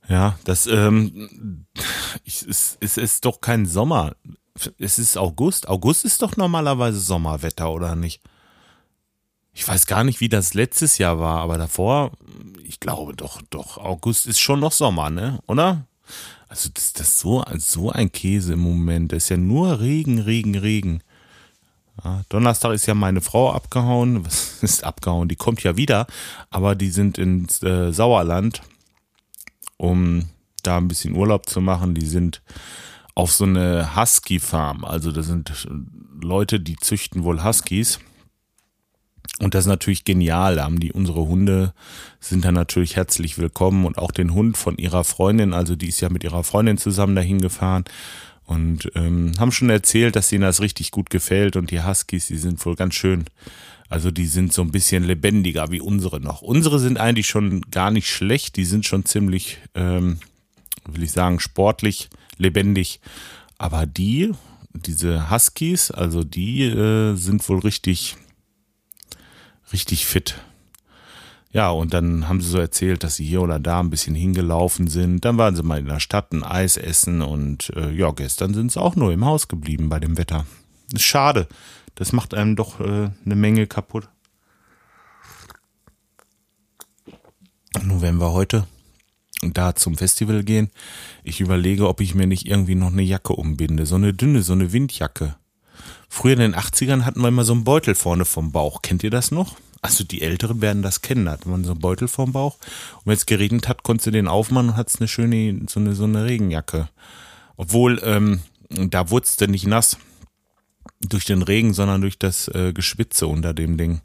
Ja, 0.10 0.38
das 0.44 0.66
ähm, 0.68 1.68
ich, 2.24 2.42
es, 2.42 2.78
es 2.82 2.98
ist 2.98 3.26
doch 3.26 3.40
kein 3.40 3.66
Sommer. 3.66 4.16
Es 4.78 5.00
ist 5.00 5.18
August. 5.18 5.70
August 5.70 6.04
ist 6.04 6.22
doch 6.22 6.36
normalerweise 6.36 7.00
Sommerwetter, 7.00 7.72
oder 7.72 7.96
nicht? 7.96 8.22
Ich 9.54 9.68
weiß 9.68 9.86
gar 9.86 10.04
nicht, 10.04 10.22
wie 10.22 10.30
das 10.30 10.54
letztes 10.54 10.98
Jahr 10.98 11.20
war, 11.20 11.40
aber 11.40 11.58
davor, 11.58 12.12
ich 12.64 12.80
glaube 12.80 13.16
doch, 13.16 13.42
doch, 13.50 13.78
August 13.78 14.26
ist 14.28 14.40
schon 14.40 14.60
noch 14.60 14.72
Sommer, 14.72 15.10
ne? 15.10 15.40
Oder? 15.48 15.86
Also 16.48 16.70
das, 16.74 16.94
das 16.94 17.20
so, 17.20 17.44
so 17.58 17.92
ein 17.92 18.12
Käse 18.12 18.54
im 18.54 18.60
Moment. 18.60 19.12
Das 19.12 19.24
ist 19.24 19.30
ja 19.30 19.38
nur 19.38 19.80
Regen, 19.80 20.20
Regen, 20.20 20.56
Regen. 20.56 21.02
Ja, 22.04 22.24
Donnerstag 22.30 22.74
ist 22.74 22.88
ja 22.88 22.94
meine 22.94 23.22
Frau 23.22 23.54
abgehauen. 23.54 24.26
Was 24.26 24.58
ist 24.62 24.84
abgehauen? 24.84 25.28
Die 25.28 25.36
kommt 25.36 25.64
ja 25.64 25.78
wieder, 25.78 26.08
aber 26.50 26.76
die 26.76 26.90
sind 26.90 27.18
ins 27.18 27.62
äh, 27.64 27.92
Sauerland, 27.92 28.62
um 29.78 30.30
da 30.64 30.78
ein 30.78 30.88
bisschen 30.88 31.16
Urlaub 31.16 31.48
zu 31.48 31.62
machen. 31.62 31.94
Die 31.94 32.06
sind 32.06 32.42
auf 33.16 33.32
so 33.32 33.46
eine 33.46 33.96
Husky-Farm. 33.96 34.86
Also 34.86 35.12
das 35.12 35.28
sind 35.28 35.68
Leute, 36.22 36.60
die 36.60 36.76
züchten 36.76 37.24
wohl 37.24 37.44
Huskies. 37.44 38.00
Und 39.42 39.56
das 39.56 39.64
ist 39.66 39.70
natürlich 39.70 40.06
genial. 40.06 40.56
Da 40.56 40.66
haben 40.66 40.80
die 40.80 40.92
unsere 40.92 41.28
Hunde 41.28 41.74
sind 42.20 42.46
dann 42.46 42.54
natürlich 42.54 42.96
herzlich 42.96 43.40
willkommen 43.40 43.86
und 43.86 43.98
auch 43.98 44.12
den 44.12 44.34
Hund 44.36 44.56
von 44.56 44.78
ihrer 44.78 45.04
Freundin, 45.04 45.54
also 45.54 45.76
die 45.76 45.88
ist 45.88 46.00
ja 46.00 46.10
mit 46.10 46.24
ihrer 46.24 46.44
Freundin 46.44 46.78
zusammen 46.78 47.16
dahin 47.16 47.42
gefahren 47.42 47.86
und 48.46 48.92
ähm, 48.94 49.34
haben 49.40 49.52
schon 49.52 49.72
erzählt, 49.72 50.16
dass 50.16 50.32
ihnen 50.32 50.44
das 50.44 50.62
richtig 50.62 50.92
gut 50.92 51.10
gefällt 51.10 51.56
und 51.56 51.72
die 51.72 51.84
Huskies, 51.84 52.28
die 52.28 52.38
sind 52.38 52.64
wohl 52.64 52.76
ganz 52.76 52.94
schön. 52.94 53.26
Also 53.90 54.12
die 54.12 54.28
sind 54.28 54.54
so 54.54 54.62
ein 54.62 54.72
bisschen 54.72 55.04
lebendiger 55.04 55.72
wie 55.72 55.82
unsere 55.82 56.22
noch. 56.22 56.44
Unsere 56.44 56.80
sind 56.80 57.00
eigentlich 57.00 57.28
schon 57.28 57.62
gar 57.72 57.90
nicht 57.90 58.10
schlecht, 58.10 58.56
die 58.58 58.66
sind 58.66 58.86
schon 58.86 59.06
ziemlich, 59.06 59.58
ähm, 59.74 60.20
will 60.86 61.04
ich 61.04 61.12
sagen, 61.12 61.40
sportlich, 61.40 62.10
lebendig. 62.38 63.02
Aber 63.58 63.88
die, 63.88 64.32
diese 64.74 65.32
Huskies, 65.32 65.90
also 65.90 66.24
die 66.24 66.64
äh, 66.64 67.16
sind 67.16 67.48
wohl 67.50 67.60
richtig 67.60 68.16
richtig 69.74 70.06
fit. 70.06 70.36
Ja, 71.54 71.70
und 71.70 71.94
dann 71.94 72.30
haben 72.30 72.40
sie 72.40 72.50
so 72.50 72.60
erzählt, 72.60 73.04
dass 73.04 73.16
sie 73.16 73.26
hier 73.26 73.42
oder 73.42 73.60
da 73.60 73.82
ein 73.82 73.90
bisschen 73.90 74.16
hingelaufen 74.16 74.88
sind. 74.88 75.26
Dann 75.26 75.38
waren 75.38 75.56
sie 75.56 75.64
mal 75.64 75.80
in 75.80 75.88
der 75.88 76.00
Stadt 76.00 76.32
ein 76.32 76.44
Eis 76.44 76.78
essen 76.78 77.22
und 77.22 77.72
äh, 77.76 77.92
ja, 77.92 78.12
gestern 78.12 78.54
sind 78.54 78.72
sie 78.72 78.82
auch 78.82 78.96
nur 78.96 79.12
im 79.12 79.26
Haus 79.26 79.50
geblieben 79.50 79.90
bei 79.90 80.00
dem 80.00 80.18
Wetter. 80.18 80.46
Ist 80.94 81.04
schade. 81.04 81.48
Das 81.96 82.14
macht 82.14 82.34
einem 82.34 82.56
doch 82.56 82.80
äh, 82.80 83.10
eine 83.26 83.36
Menge 83.36 83.68
kaputt. 83.68 84.08
Nun, 87.84 88.02
wenn 88.02 88.18
wir 88.18 88.32
heute 88.32 88.66
da 89.42 89.76
zum 89.76 89.98
Festival 89.98 90.44
gehen, 90.44 90.70
ich 91.24 91.42
überlege, 91.42 91.88
ob 91.88 92.00
ich 92.00 92.16
mir 92.16 92.28
nicht 92.28 92.48
irgendwie 92.48 92.76
noch 92.76 92.92
eine 92.92 93.02
Jacke 93.02 93.34
umbinde. 93.34 93.86
So 93.86 93.96
eine 93.96 94.14
dünne, 94.14 94.42
so 94.42 94.54
eine 94.54 94.72
Windjacke. 94.72 95.36
Früher 96.14 96.34
in 96.34 96.40
den 96.40 96.56
80ern 96.56 97.06
hatten 97.06 97.22
wir 97.22 97.30
immer 97.30 97.46
so 97.46 97.54
einen 97.54 97.64
Beutel 97.64 97.96
vorne 97.96 98.26
vom 98.26 98.52
Bauch. 98.52 98.82
Kennt 98.82 99.02
ihr 99.02 99.10
das 99.10 99.32
noch? 99.32 99.56
Also 99.82 100.04
die 100.04 100.22
Älteren 100.22 100.60
werden 100.60 100.84
das 100.84 101.02
kennen. 101.02 101.24
Da 101.24 101.32
hat 101.32 101.46
man 101.46 101.64
so 101.64 101.72
einen 101.72 101.80
Beutel 101.80 102.10
vorm 102.10 102.34
Bauch. 102.34 102.58
Und 102.98 103.06
wenn 103.06 103.14
es 103.14 103.26
geregnet 103.26 103.70
hat, 103.70 103.84
konntest 103.84 104.08
du 104.08 104.12
den 104.12 104.28
aufmachen 104.28 104.72
und 104.72 104.76
hattest 104.76 105.00
eine 105.00 105.08
schöne, 105.08 105.62
so 105.70 105.80
eine, 105.80 105.96
so 105.96 106.04
eine 106.04 106.26
Regenjacke. 106.26 106.90
Obwohl, 107.56 108.02
ähm, 108.04 108.42
da 108.70 109.10
wurdest 109.10 109.40
du 109.40 109.48
nicht 109.48 109.66
nass 109.66 109.98
durch 111.00 111.24
den 111.24 111.44
Regen, 111.44 111.74
sondern 111.74 112.02
durch 112.02 112.20
das 112.20 112.50
äh, 112.50 112.74
Geschwitze 112.74 113.28
unter 113.28 113.54
dem 113.54 113.78
Ding. 113.78 114.02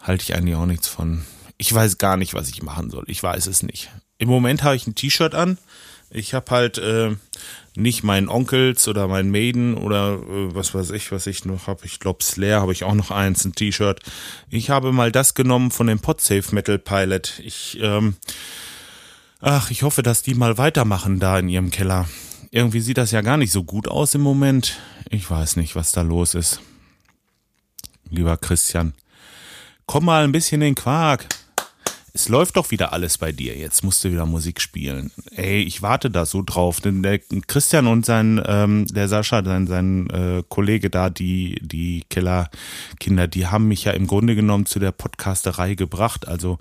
Halte 0.00 0.22
ich 0.22 0.34
eigentlich 0.34 0.56
auch 0.56 0.64
nichts 0.64 0.88
von. 0.88 1.26
Ich 1.58 1.72
weiß 1.74 1.98
gar 1.98 2.16
nicht, 2.16 2.32
was 2.32 2.48
ich 2.48 2.62
machen 2.62 2.88
soll. 2.88 3.04
Ich 3.06 3.22
weiß 3.22 3.48
es 3.48 3.62
nicht. 3.62 3.90
Im 4.16 4.30
Moment 4.30 4.62
habe 4.62 4.76
ich 4.76 4.86
ein 4.86 4.94
T-Shirt 4.94 5.34
an. 5.34 5.58
Ich 6.14 6.32
habe 6.32 6.50
halt 6.52 6.78
äh, 6.78 7.16
nicht 7.74 8.04
meinen 8.04 8.28
Onkels 8.28 8.86
oder 8.86 9.08
meinen 9.08 9.32
Maiden 9.32 9.74
oder 9.74 10.14
äh, 10.14 10.54
was 10.54 10.72
weiß 10.72 10.90
ich, 10.90 11.10
was 11.10 11.26
ich 11.26 11.44
noch 11.44 11.66
habe. 11.66 11.84
Ich 11.84 11.98
glaube, 11.98 12.22
Slayer 12.22 12.60
habe 12.60 12.72
ich 12.72 12.84
auch 12.84 12.94
noch 12.94 13.10
eins, 13.10 13.44
ein 13.44 13.54
T-Shirt. 13.54 14.00
Ich 14.48 14.70
habe 14.70 14.92
mal 14.92 15.10
das 15.10 15.34
genommen 15.34 15.72
von 15.72 15.88
dem 15.88 15.98
Podsafe 15.98 16.54
Metal 16.54 16.78
Pilot. 16.78 17.40
Ich, 17.40 17.78
ähm, 17.82 18.14
ach, 19.40 19.72
ich 19.72 19.82
hoffe, 19.82 20.04
dass 20.04 20.22
die 20.22 20.34
mal 20.34 20.56
weitermachen 20.56 21.18
da 21.18 21.36
in 21.40 21.48
ihrem 21.48 21.72
Keller. 21.72 22.08
Irgendwie 22.52 22.80
sieht 22.80 22.98
das 22.98 23.10
ja 23.10 23.20
gar 23.20 23.36
nicht 23.36 23.50
so 23.50 23.64
gut 23.64 23.88
aus 23.88 24.14
im 24.14 24.20
Moment. 24.20 24.78
Ich 25.10 25.28
weiß 25.28 25.56
nicht, 25.56 25.74
was 25.74 25.90
da 25.90 26.02
los 26.02 26.34
ist. 26.34 26.60
Lieber 28.08 28.36
Christian, 28.36 28.94
komm 29.86 30.04
mal 30.04 30.22
ein 30.22 30.30
bisschen 30.30 30.62
in 30.62 30.68
den 30.68 30.74
Quark. 30.76 31.26
Es 32.16 32.28
läuft 32.28 32.56
doch 32.56 32.70
wieder 32.70 32.92
alles 32.92 33.18
bei 33.18 33.32
dir. 33.32 33.56
Jetzt 33.56 33.82
musst 33.82 34.04
du 34.04 34.12
wieder 34.12 34.24
Musik 34.24 34.60
spielen. 34.60 35.10
Ey, 35.32 35.62
ich 35.62 35.82
warte 35.82 36.10
da 36.12 36.24
so 36.24 36.42
drauf. 36.42 36.80
Denn 36.80 37.02
der 37.02 37.18
Christian 37.18 37.88
und 37.88 38.06
sein, 38.06 38.40
ähm, 38.46 38.86
der 38.86 39.08
Sascha, 39.08 39.44
sein, 39.44 39.66
sein 39.66 40.08
äh, 40.10 40.44
Kollege 40.48 40.90
da, 40.90 41.10
die, 41.10 41.58
die 41.60 42.04
Kellerkinder, 42.08 43.26
die 43.26 43.48
haben 43.48 43.66
mich 43.66 43.82
ja 43.82 43.92
im 43.92 44.06
Grunde 44.06 44.36
genommen 44.36 44.64
zu 44.64 44.78
der 44.78 44.92
Podcasterei 44.92 45.74
gebracht. 45.74 46.28
Also 46.28 46.60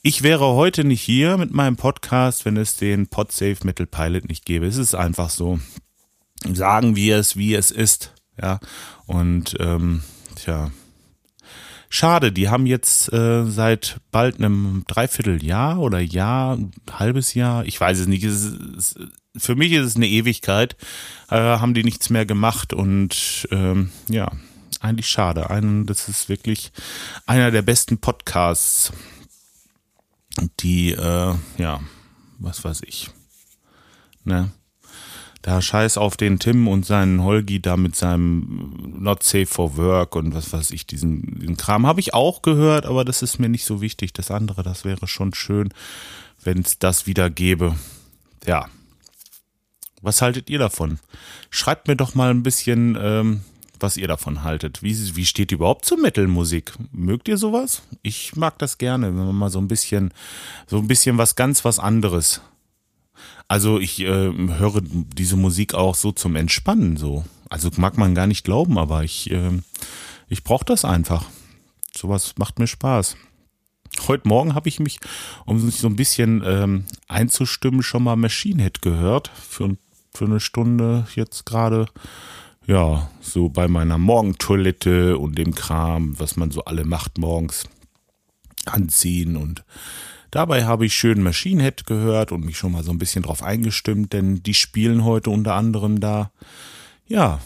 ich 0.00 0.22
wäre 0.22 0.54
heute 0.54 0.84
nicht 0.84 1.02
hier 1.02 1.36
mit 1.36 1.52
meinem 1.52 1.76
Podcast, 1.76 2.46
wenn 2.46 2.56
es 2.56 2.76
den 2.76 3.06
Podsafe 3.06 3.58
Metal 3.64 3.86
Pilot 3.86 4.26
nicht 4.30 4.46
gäbe. 4.46 4.64
Es 4.64 4.78
ist 4.78 4.94
einfach 4.94 5.28
so. 5.28 5.60
Sagen 6.50 6.96
wir 6.96 7.18
es, 7.18 7.36
wie 7.36 7.54
es 7.54 7.70
ist. 7.70 8.14
Ja. 8.40 8.58
Und 9.04 9.54
ähm, 9.60 10.02
tja, 10.34 10.70
Schade, 11.88 12.32
die 12.32 12.48
haben 12.48 12.66
jetzt 12.66 13.12
äh, 13.12 13.44
seit 13.46 14.00
bald 14.10 14.38
einem 14.38 14.84
Dreivierteljahr 14.86 15.78
oder 15.78 16.00
Jahr, 16.00 16.58
halbes 16.90 17.34
Jahr, 17.34 17.64
ich 17.64 17.80
weiß 17.80 17.98
es 18.00 18.06
nicht, 18.06 18.24
es 18.24 18.44
ist, 18.44 18.98
für 19.36 19.54
mich 19.54 19.72
ist 19.72 19.86
es 19.86 19.96
eine 19.96 20.08
Ewigkeit, 20.08 20.76
äh, 21.30 21.36
haben 21.36 21.74
die 21.74 21.84
nichts 21.84 22.10
mehr 22.10 22.26
gemacht 22.26 22.72
und 22.72 23.46
ähm, 23.50 23.90
ja, 24.08 24.30
eigentlich 24.80 25.08
schade. 25.08 25.50
Ein, 25.50 25.86
das 25.86 26.08
ist 26.08 26.28
wirklich 26.28 26.72
einer 27.26 27.50
der 27.50 27.62
besten 27.62 27.98
Podcasts, 27.98 28.92
die, 30.60 30.92
äh, 30.92 31.34
ja, 31.58 31.80
was 32.38 32.64
weiß 32.64 32.82
ich, 32.86 33.10
ne? 34.24 34.50
Da 35.44 35.60
scheiß 35.60 35.98
auf 35.98 36.16
den 36.16 36.38
Tim 36.38 36.66
und 36.66 36.86
seinen 36.86 37.22
Holgi 37.22 37.60
da 37.60 37.76
mit 37.76 37.94
seinem 37.94 38.72
Not 38.98 39.22
Safe 39.22 39.44
for 39.44 39.76
Work 39.76 40.16
und 40.16 40.34
was 40.34 40.54
weiß 40.54 40.70
ich, 40.70 40.86
diesen, 40.86 41.38
diesen 41.38 41.58
Kram 41.58 41.86
habe 41.86 42.00
ich 42.00 42.14
auch 42.14 42.40
gehört, 42.40 42.86
aber 42.86 43.04
das 43.04 43.20
ist 43.20 43.38
mir 43.38 43.50
nicht 43.50 43.66
so 43.66 43.82
wichtig. 43.82 44.14
Das 44.14 44.30
andere, 44.30 44.62
das 44.62 44.86
wäre 44.86 45.06
schon 45.06 45.34
schön, 45.34 45.68
wenn 46.42 46.60
es 46.60 46.78
das 46.78 47.06
wieder 47.06 47.28
gäbe. 47.28 47.76
Ja. 48.46 48.68
Was 50.00 50.22
haltet 50.22 50.48
ihr 50.48 50.58
davon? 50.58 50.98
Schreibt 51.50 51.88
mir 51.88 51.96
doch 51.96 52.14
mal 52.14 52.30
ein 52.30 52.42
bisschen, 52.42 52.96
ähm, 52.98 53.42
was 53.78 53.98
ihr 53.98 54.08
davon 54.08 54.44
haltet. 54.44 54.82
Wie, 54.82 54.96
wie 55.14 55.26
steht 55.26 55.52
ihr 55.52 55.58
überhaupt 55.58 55.84
zur 55.84 56.00
Metal-Musik? 56.00 56.72
Mögt 56.90 57.28
ihr 57.28 57.36
sowas? 57.36 57.82
Ich 58.00 58.34
mag 58.34 58.58
das 58.58 58.78
gerne, 58.78 59.08
wenn 59.08 59.26
man 59.26 59.36
mal 59.36 59.50
so 59.50 59.58
ein 59.58 59.68
bisschen, 59.68 60.10
so 60.66 60.78
ein 60.78 60.88
bisschen 60.88 61.18
was 61.18 61.36
ganz 61.36 61.66
was 61.66 61.78
anderes 61.78 62.40
also 63.48 63.78
ich 63.78 64.00
äh, 64.00 64.06
höre 64.06 64.80
diese 64.82 65.36
Musik 65.36 65.74
auch 65.74 65.94
so 65.94 66.12
zum 66.12 66.36
Entspannen 66.36 66.96
so. 66.96 67.24
Also 67.50 67.70
mag 67.76 67.98
man 67.98 68.14
gar 68.14 68.26
nicht 68.26 68.44
glauben, 68.44 68.78
aber 68.78 69.04
ich, 69.04 69.30
äh, 69.30 69.50
ich 70.28 70.44
brauche 70.44 70.64
das 70.64 70.84
einfach. 70.84 71.26
Sowas 71.96 72.34
macht 72.38 72.58
mir 72.58 72.66
Spaß. 72.66 73.16
Heute 74.08 74.26
Morgen 74.26 74.54
habe 74.54 74.68
ich 74.68 74.80
mich, 74.80 74.98
um 75.46 75.60
sich 75.60 75.76
so 75.76 75.86
ein 75.86 75.96
bisschen 75.96 76.42
ähm, 76.44 76.84
einzustimmen, 77.06 77.82
schon 77.82 78.02
mal 78.02 78.16
Machine 78.16 78.62
Head 78.62 78.82
gehört. 78.82 79.28
Für, 79.28 79.76
für 80.12 80.24
eine 80.24 80.40
Stunde 80.40 81.06
jetzt 81.14 81.46
gerade. 81.46 81.86
Ja, 82.66 83.10
so 83.20 83.50
bei 83.50 83.68
meiner 83.68 83.98
Morgentoilette 83.98 85.18
und 85.18 85.38
dem 85.38 85.54
Kram, 85.54 86.18
was 86.18 86.36
man 86.36 86.50
so 86.50 86.64
alle 86.64 86.84
macht 86.84 87.18
morgens. 87.18 87.68
Anziehen 88.64 89.36
und 89.36 89.64
Dabei 90.34 90.64
habe 90.64 90.84
ich 90.84 90.94
schön 90.94 91.22
Machine 91.22 91.62
Head 91.62 91.86
gehört 91.86 92.32
und 92.32 92.44
mich 92.44 92.58
schon 92.58 92.72
mal 92.72 92.82
so 92.82 92.90
ein 92.90 92.98
bisschen 92.98 93.22
drauf 93.22 93.40
eingestimmt, 93.40 94.12
denn 94.12 94.42
die 94.42 94.54
spielen 94.54 95.04
heute 95.04 95.30
unter 95.30 95.54
anderem 95.54 96.00
da. 96.00 96.32
Ja, 97.06 97.40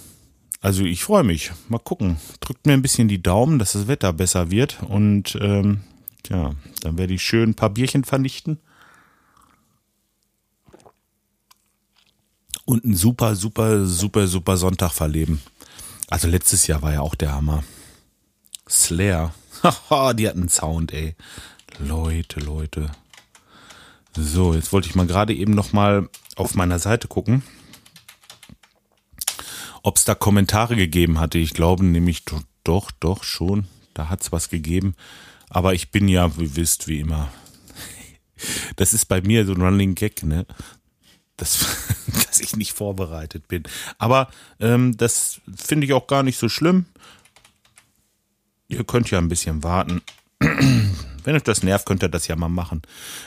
also 0.63 0.85
ich 0.85 1.05
freue 1.05 1.23
mich. 1.23 1.53
Mal 1.69 1.81
gucken. 1.81 2.17
Drückt 2.41 2.67
mir 2.67 2.73
ein 2.73 2.81
bisschen 2.81 3.07
die 3.07 3.21
Daumen, 3.21 3.59
dass 3.59 3.73
das 3.73 3.89
Wetter 3.89 4.15
besser 4.15 4.51
wird 4.51 4.83
und 4.85 5.37
ähm, 5.39 5.83
ja, 6.31 6.55
dann 6.81 6.97
werde 6.97 7.13
ich 7.13 7.23
schön 7.23 7.51
ein 7.51 7.55
paar 7.55 7.69
Bierchen 7.69 8.05
vernichten. 8.05 8.59
Und 12.65 12.87
einen 12.87 12.97
super, 12.97 13.37
super, 13.37 13.85
super, 13.85 14.27
super 14.27 14.57
Sonntag 14.57 14.93
verleben. 14.93 15.43
Also 16.09 16.27
letztes 16.27 16.67
Jahr 16.67 16.81
war 16.81 16.95
ja 16.95 17.03
auch 17.03 17.17
der 17.17 17.35
Hammer. 17.35 17.65
Slayer. 18.67 19.35
Haha, 19.63 20.13
die 20.15 20.27
hatten 20.27 20.41
einen 20.41 20.49
Sound, 20.49 20.95
ey. 20.95 21.17
Leute, 21.79 22.41
Leute. 22.41 22.91
So, 24.17 24.55
jetzt 24.55 24.73
wollte 24.73 24.89
ich 24.89 24.97
mal 24.97 25.07
gerade 25.07 25.33
eben 25.33 25.53
noch 25.53 25.73
mal 25.73 26.09
auf 26.35 26.55
meiner 26.55 26.79
Seite 26.79 27.07
gucken, 27.07 27.43
ob 29.83 29.97
es 29.97 30.05
da 30.05 30.15
Kommentare 30.15 30.75
gegeben 30.75 31.21
hatte. 31.21 31.39
Ich 31.39 31.55
glaube 31.55 31.85
nämlich 31.85 32.25
doch, 32.65 32.91
doch 32.99 33.23
schon. 33.23 33.67
Da 33.95 34.09
hat 34.09 34.23
es 34.23 34.33
was 34.33 34.49
gegeben. 34.49 34.95
Aber 35.51 35.73
ich 35.73 35.91
bin 35.91 36.09
ja, 36.09 36.37
wie 36.37 36.57
wisst, 36.57 36.89
wie 36.89 37.01
immer. 37.01 37.31
Das 38.77 38.93
ist 38.93 39.07
bei 39.07 39.21
mir 39.21 39.47
so 39.47 39.53
ein 39.53 39.61
Running 39.61 39.95
Gag, 39.95 40.23
ne? 40.23 40.47
Das, 41.37 41.59
dass 42.27 42.41
ich 42.41 42.57
nicht 42.57 42.73
vorbereitet 42.73 43.49
bin. 43.49 43.63
Aber 43.99 44.31
ähm, 44.61 44.97
das 44.97 45.41
finde 45.57 45.87
ich 45.87 45.93
auch 45.93 46.07
gar 46.07 46.23
nicht 46.23 46.39
so 46.39 46.49
schlimm. 46.49 46.87
Ihr 48.69 48.85
könnt 48.85 49.11
ja 49.11 49.19
ein 49.19 49.29
bisschen 49.29 49.63
warten. 49.63 50.03
Wenn 51.25 51.37
euch 51.37 51.43
das 51.43 51.63
nervt, 51.63 51.87
könnt 51.87 52.03
ihr 52.03 52.09
das 52.09 52.29
ja 52.29 52.37
mal 52.37 52.49
machen. 52.49 52.83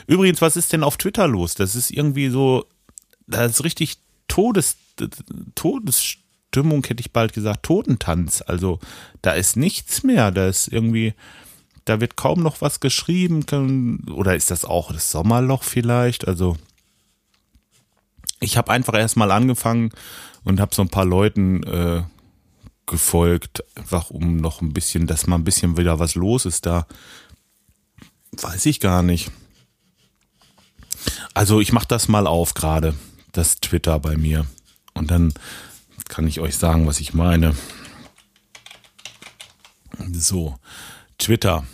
Übrigens, 0.06 0.40
was 0.40 0.56
ist 0.56 0.72
denn 0.72 0.82
auf 0.82 0.96
Twitter 0.96 1.26
los? 1.26 1.54
Das 1.54 1.74
ist 1.74 1.90
irgendwie 1.90 2.28
so, 2.28 2.66
da 3.26 3.44
ist 3.44 3.64
richtig 3.64 3.98
Todes, 4.28 4.76
Todesstimmung, 5.54 6.84
hätte 6.86 7.00
ich 7.00 7.12
bald 7.12 7.32
gesagt, 7.32 7.64
Totentanz. 7.64 8.42
Also 8.46 8.78
da 9.20 9.32
ist 9.32 9.56
nichts 9.56 10.02
mehr. 10.02 10.30
Da 10.30 10.48
ist 10.48 10.68
irgendwie, 10.68 11.14
da 11.84 12.00
wird 12.00 12.16
kaum 12.16 12.42
noch 12.42 12.60
was 12.60 12.80
geschrieben. 12.80 14.04
Oder 14.10 14.36
ist 14.36 14.50
das 14.50 14.64
auch 14.64 14.92
das 14.92 15.10
Sommerloch 15.10 15.62
vielleicht? 15.62 16.26
Also 16.26 16.56
ich 18.40 18.56
habe 18.56 18.72
einfach 18.72 18.94
erstmal 18.94 19.30
angefangen 19.30 19.90
und 20.44 20.60
habe 20.60 20.74
so 20.74 20.82
ein 20.82 20.88
paar 20.88 21.04
Leuten 21.04 21.62
äh, 21.62 22.02
gefolgt, 22.86 23.64
einfach 23.76 24.10
um 24.10 24.36
noch 24.36 24.60
ein 24.60 24.72
bisschen, 24.72 25.06
dass 25.06 25.26
mal 25.26 25.36
ein 25.36 25.44
bisschen 25.44 25.76
wieder 25.76 25.98
was 25.98 26.14
los 26.14 26.44
ist 26.44 26.66
da. 26.66 26.86
Weiß 28.40 28.64
ich 28.66 28.80
gar 28.80 29.02
nicht. 29.02 29.30
Also 31.34 31.60
ich 31.60 31.72
mache 31.72 31.88
das 31.88 32.08
mal 32.08 32.26
auf 32.26 32.54
gerade, 32.54 32.94
das 33.32 33.60
Twitter 33.60 33.98
bei 33.98 34.16
mir. 34.16 34.46
Und 34.94 35.10
dann 35.10 35.34
kann 36.08 36.26
ich 36.26 36.40
euch 36.40 36.56
sagen, 36.56 36.86
was 36.86 37.00
ich 37.00 37.14
meine. 37.14 37.54
So, 40.12 40.58
Twitter. 41.18 41.64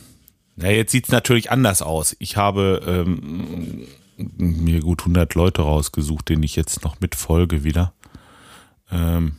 Ja, 0.56 0.70
jetzt 0.70 0.92
sieht 0.92 1.04
es 1.04 1.12
natürlich 1.12 1.50
anders 1.50 1.82
aus. 1.82 2.16
Ich 2.18 2.36
habe 2.36 2.82
ähm, 2.86 3.86
mir 4.16 4.80
gut 4.80 5.00
100 5.00 5.34
Leute 5.34 5.62
rausgesucht, 5.62 6.28
denen 6.28 6.42
ich 6.42 6.56
jetzt 6.56 6.82
noch 6.82 7.00
mitfolge 7.00 7.62
wieder. 7.62 7.92
Ähm, 8.90 9.36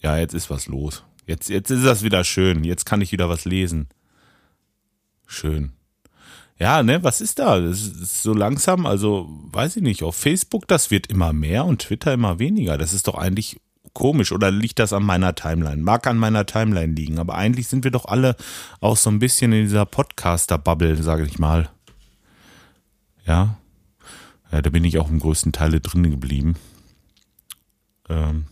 ja, 0.00 0.18
jetzt 0.18 0.34
ist 0.34 0.50
was 0.50 0.66
los. 0.66 1.04
Jetzt, 1.26 1.48
jetzt 1.48 1.70
ist 1.70 1.84
das 1.84 2.02
wieder 2.02 2.24
schön. 2.24 2.64
Jetzt 2.64 2.84
kann 2.84 3.00
ich 3.00 3.12
wieder 3.12 3.28
was 3.28 3.44
lesen. 3.46 3.88
Schön 5.26 5.72
ja, 6.60 6.82
ne, 6.82 7.02
was 7.02 7.22
ist 7.22 7.38
da? 7.38 7.58
Das 7.58 7.80
ist 7.80 8.22
so 8.22 8.34
langsam, 8.34 8.84
also 8.84 9.28
weiß 9.50 9.76
ich 9.76 9.82
nicht, 9.82 10.02
auf 10.02 10.14
Facebook, 10.14 10.68
das 10.68 10.90
wird 10.90 11.06
immer 11.06 11.32
mehr 11.32 11.64
und 11.64 11.80
Twitter 11.80 12.12
immer 12.12 12.38
weniger. 12.38 12.76
Das 12.76 12.92
ist 12.92 13.08
doch 13.08 13.14
eigentlich 13.14 13.58
komisch 13.94 14.30
oder 14.30 14.50
liegt 14.50 14.78
das 14.78 14.92
an 14.92 15.02
meiner 15.02 15.34
Timeline? 15.34 15.82
Mag 15.82 16.06
an 16.06 16.18
meiner 16.18 16.44
Timeline 16.44 16.92
liegen, 16.92 17.18
aber 17.18 17.34
eigentlich 17.34 17.66
sind 17.68 17.82
wir 17.82 17.90
doch 17.90 18.04
alle 18.04 18.36
auch 18.80 18.98
so 18.98 19.08
ein 19.08 19.18
bisschen 19.18 19.54
in 19.54 19.62
dieser 19.62 19.86
Podcaster-Bubble, 19.86 21.02
sage 21.02 21.24
ich 21.24 21.38
mal. 21.38 21.70
Ja. 23.26 23.56
Ja, 24.52 24.60
da 24.60 24.68
bin 24.68 24.84
ich 24.84 24.98
auch 24.98 25.08
im 25.08 25.20
größten 25.20 25.52
Teil 25.52 25.80
drin 25.80 26.10
geblieben. 26.10 26.56
Ähm. 28.10 28.44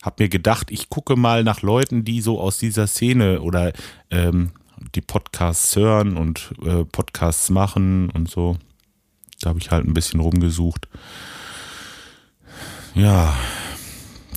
Hab 0.00 0.20
mir 0.20 0.28
gedacht, 0.28 0.70
ich 0.70 0.90
gucke 0.90 1.16
mal 1.16 1.42
nach 1.42 1.62
Leuten, 1.62 2.04
die 2.04 2.20
so 2.20 2.40
aus 2.40 2.58
dieser 2.58 2.86
Szene 2.86 3.40
oder 3.40 3.72
ähm, 4.10 4.52
die 4.94 5.00
Podcasts 5.00 5.76
hören 5.76 6.16
und 6.16 6.52
äh, 6.64 6.84
Podcasts 6.84 7.50
machen 7.50 8.10
und 8.10 8.30
so. 8.30 8.56
Da 9.40 9.50
habe 9.50 9.58
ich 9.58 9.70
halt 9.70 9.86
ein 9.86 9.94
bisschen 9.94 10.20
rumgesucht. 10.20 10.88
Ja. 12.94 13.36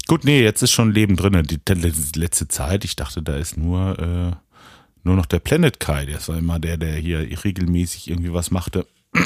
Gut, 0.08 0.24
nee, 0.24 0.42
jetzt 0.42 0.62
ist 0.62 0.72
schon 0.72 0.92
Leben 0.92 1.16
drin. 1.16 1.42
Die, 1.44 1.60
die 1.64 2.20
letzte 2.20 2.48
Zeit, 2.48 2.86
ich 2.86 2.96
dachte, 2.96 3.22
da 3.22 3.38
ist 3.38 3.58
nur, 3.58 4.00
äh, 4.00 4.32
nur 5.04 5.16
noch 5.16 5.26
der 5.26 5.40
Planet 5.40 5.80
Kai. 5.80 6.06
Der 6.06 6.28
war 6.28 6.38
immer 6.38 6.60
der, 6.60 6.78
der 6.78 6.96
hier 6.96 7.28
regelmäßig 7.44 8.10
irgendwie 8.10 8.34
was 8.34 8.52
machte. 8.52 8.88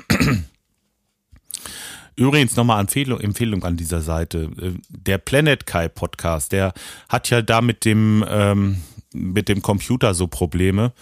Übrigens 2.15 2.55
nochmal 2.57 2.81
Empfehlung, 2.81 3.21
Empfehlung 3.21 3.63
an 3.63 3.77
dieser 3.77 4.01
Seite. 4.01 4.49
Äh, 4.61 4.73
der 4.89 5.17
Planet 5.17 5.65
Kai 5.65 5.88
Podcast, 5.88 6.51
der 6.51 6.73
hat 7.07 7.29
ja 7.29 7.41
da 7.41 7.61
mit 7.61 7.85
dem, 7.85 8.25
ähm, 8.27 8.81
mit 9.13 9.49
dem 9.49 9.61
Computer 9.61 10.13
so 10.13 10.27
Probleme. 10.27 10.93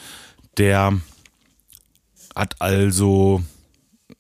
Der 0.58 1.00
hat 2.36 2.62
also 2.62 3.44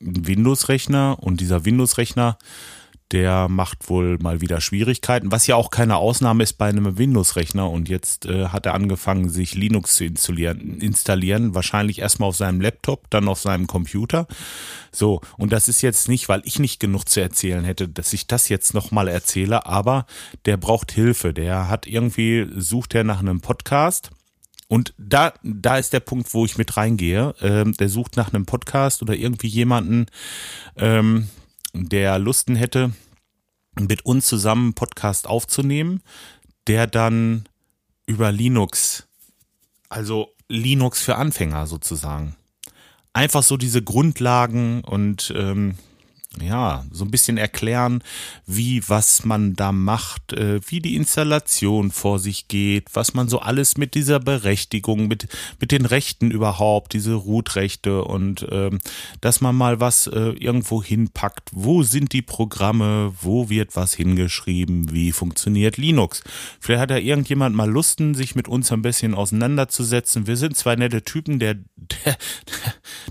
einen 0.01 0.27
Windows-Rechner 0.27 1.17
und 1.19 1.39
dieser 1.39 1.65
Windows-Rechner, 1.65 2.37
der 3.11 3.47
macht 3.47 3.89
wohl 3.89 4.17
mal 4.19 4.41
wieder 4.41 4.59
Schwierigkeiten, 4.59 5.31
was 5.31 5.47
ja 5.47 5.55
auch 5.55 5.71
keine 5.71 5.95
Ausnahme 5.95 6.43
ist 6.43 6.57
bei 6.57 6.67
einem 6.67 6.97
Windows-Rechner. 6.97 7.69
Und 7.69 7.87
jetzt 7.87 8.25
äh, 8.25 8.47
hat 8.47 8.65
er 8.65 8.73
angefangen, 8.73 9.29
sich 9.29 9.55
Linux 9.55 9.95
zu 9.95 10.05
installieren, 10.05 10.79
installieren. 10.79 11.55
Wahrscheinlich 11.55 11.99
erstmal 11.99 12.29
auf 12.29 12.35
seinem 12.35 12.59
Laptop, 12.59 13.09
dann 13.09 13.29
auf 13.29 13.39
seinem 13.39 13.67
Computer. 13.67 14.27
So, 14.91 15.21
und 15.37 15.53
das 15.53 15.69
ist 15.69 15.81
jetzt 15.81 16.09
nicht, 16.09 16.27
weil 16.27 16.41
ich 16.43 16.59
nicht 16.59 16.79
genug 16.79 17.07
zu 17.07 17.21
erzählen 17.21 17.63
hätte, 17.63 17.87
dass 17.87 18.11
ich 18.11 18.27
das 18.27 18.49
jetzt 18.49 18.73
nochmal 18.73 19.07
erzähle, 19.07 19.65
aber 19.65 20.05
der 20.45 20.57
braucht 20.57 20.91
Hilfe. 20.91 21.33
Der 21.33 21.69
hat 21.69 21.87
irgendwie, 21.87 22.47
sucht 22.55 22.93
er 22.93 23.05
nach 23.05 23.19
einem 23.19 23.39
Podcast. 23.39 24.11
Und 24.67 24.93
da, 24.97 25.33
da 25.43 25.77
ist 25.77 25.93
der 25.93 26.01
Punkt, 26.01 26.33
wo 26.33 26.43
ich 26.43 26.57
mit 26.57 26.75
reingehe. 26.75 27.33
Ähm, 27.41 27.71
der 27.77 27.87
sucht 27.87 28.17
nach 28.17 28.33
einem 28.33 28.45
Podcast 28.45 29.01
oder 29.01 29.15
irgendwie 29.15 29.47
jemanden, 29.47 30.07
ähm, 30.75 31.29
der 31.73 32.19
Lusten 32.19 32.55
hätte, 32.55 32.91
mit 33.79 34.05
uns 34.05 34.27
zusammen 34.27 34.67
einen 34.67 34.73
Podcast 34.73 35.27
aufzunehmen, 35.27 36.01
der 36.67 36.87
dann 36.87 37.47
über 38.05 38.31
Linux, 38.31 39.07
also 39.89 40.33
Linux 40.47 41.01
für 41.01 41.15
Anfänger 41.15 41.67
sozusagen, 41.67 42.35
einfach 43.13 43.43
so 43.43 43.57
diese 43.57 43.81
Grundlagen 43.81 44.81
und 44.83 45.33
ähm, 45.35 45.75
ja, 46.41 46.85
so 46.91 47.05
ein 47.05 47.11
bisschen 47.11 47.37
erklären, 47.37 48.03
wie, 48.45 48.81
was 48.87 49.25
man 49.25 49.53
da 49.53 49.71
macht, 49.71 50.33
äh, 50.33 50.59
wie 50.67 50.81
die 50.81 50.95
Installation 50.95 51.91
vor 51.91 52.19
sich 52.19 52.47
geht, 52.47 52.89
was 52.93 53.13
man 53.13 53.29
so 53.29 53.39
alles 53.39 53.77
mit 53.77 53.95
dieser 53.95 54.19
Berechtigung, 54.19 55.07
mit, 55.07 55.27
mit 55.59 55.71
den 55.71 55.85
Rechten 55.85 56.31
überhaupt, 56.31 56.93
diese 56.93 57.13
Root-Rechte 57.13 58.03
und 58.03 58.45
ähm, 58.51 58.79
dass 59.21 59.41
man 59.41 59.55
mal 59.55 59.79
was 59.79 60.07
äh, 60.07 60.29
irgendwo 60.39 60.83
hinpackt. 60.83 61.49
Wo 61.51 61.83
sind 61.83 62.13
die 62.13 62.21
Programme? 62.21 63.13
Wo 63.21 63.49
wird 63.49 63.75
was 63.75 63.93
hingeschrieben? 63.93 64.91
Wie 64.91 65.11
funktioniert 65.11 65.77
Linux? 65.77 66.23
Vielleicht 66.59 66.81
hat 66.81 66.91
ja 66.91 66.97
irgendjemand 66.97 67.55
mal 67.55 67.69
Lusten, 67.69 68.13
sich 68.13 68.35
mit 68.35 68.47
uns 68.47 68.71
ein 68.71 68.81
bisschen 68.81 69.13
auseinanderzusetzen. 69.15 70.27
Wir 70.27 70.37
sind 70.37 70.55
zwei 70.55 70.75
nette 70.75 71.03
Typen, 71.03 71.39
der, 71.39 71.55
der, 72.05 72.17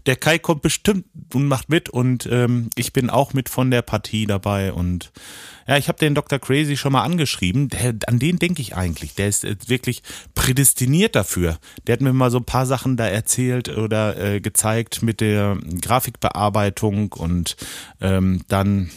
der 0.06 0.16
Kai 0.16 0.38
kommt 0.38 0.62
bestimmt 0.62 1.06
und 1.34 1.46
macht 1.46 1.68
mit 1.68 1.88
und 1.88 2.28
ähm, 2.30 2.70
ich 2.76 2.92
bin 2.92 3.10
auch 3.10 3.15
mit 3.32 3.48
von 3.48 3.70
der 3.70 3.82
Partie 3.82 4.26
dabei 4.26 4.72
und 4.72 5.12
ja, 5.68 5.76
ich 5.76 5.88
habe 5.88 5.98
den 5.98 6.14
Dr. 6.14 6.38
Crazy 6.38 6.76
schon 6.76 6.92
mal 6.92 7.02
angeschrieben. 7.02 7.68
Der, 7.68 7.94
an 8.06 8.20
den 8.20 8.38
denke 8.38 8.62
ich 8.62 8.76
eigentlich. 8.76 9.14
Der 9.14 9.26
ist 9.28 9.44
äh, 9.44 9.56
wirklich 9.66 10.02
prädestiniert 10.34 11.16
dafür. 11.16 11.58
Der 11.86 11.94
hat 11.94 12.00
mir 12.00 12.12
mal 12.12 12.30
so 12.30 12.38
ein 12.38 12.44
paar 12.44 12.66
Sachen 12.66 12.96
da 12.96 13.06
erzählt 13.06 13.68
oder 13.68 14.16
äh, 14.16 14.40
gezeigt 14.40 15.02
mit 15.02 15.20
der 15.20 15.58
Grafikbearbeitung 15.80 17.12
und 17.12 17.56
ähm, 18.00 18.42
dann 18.46 18.90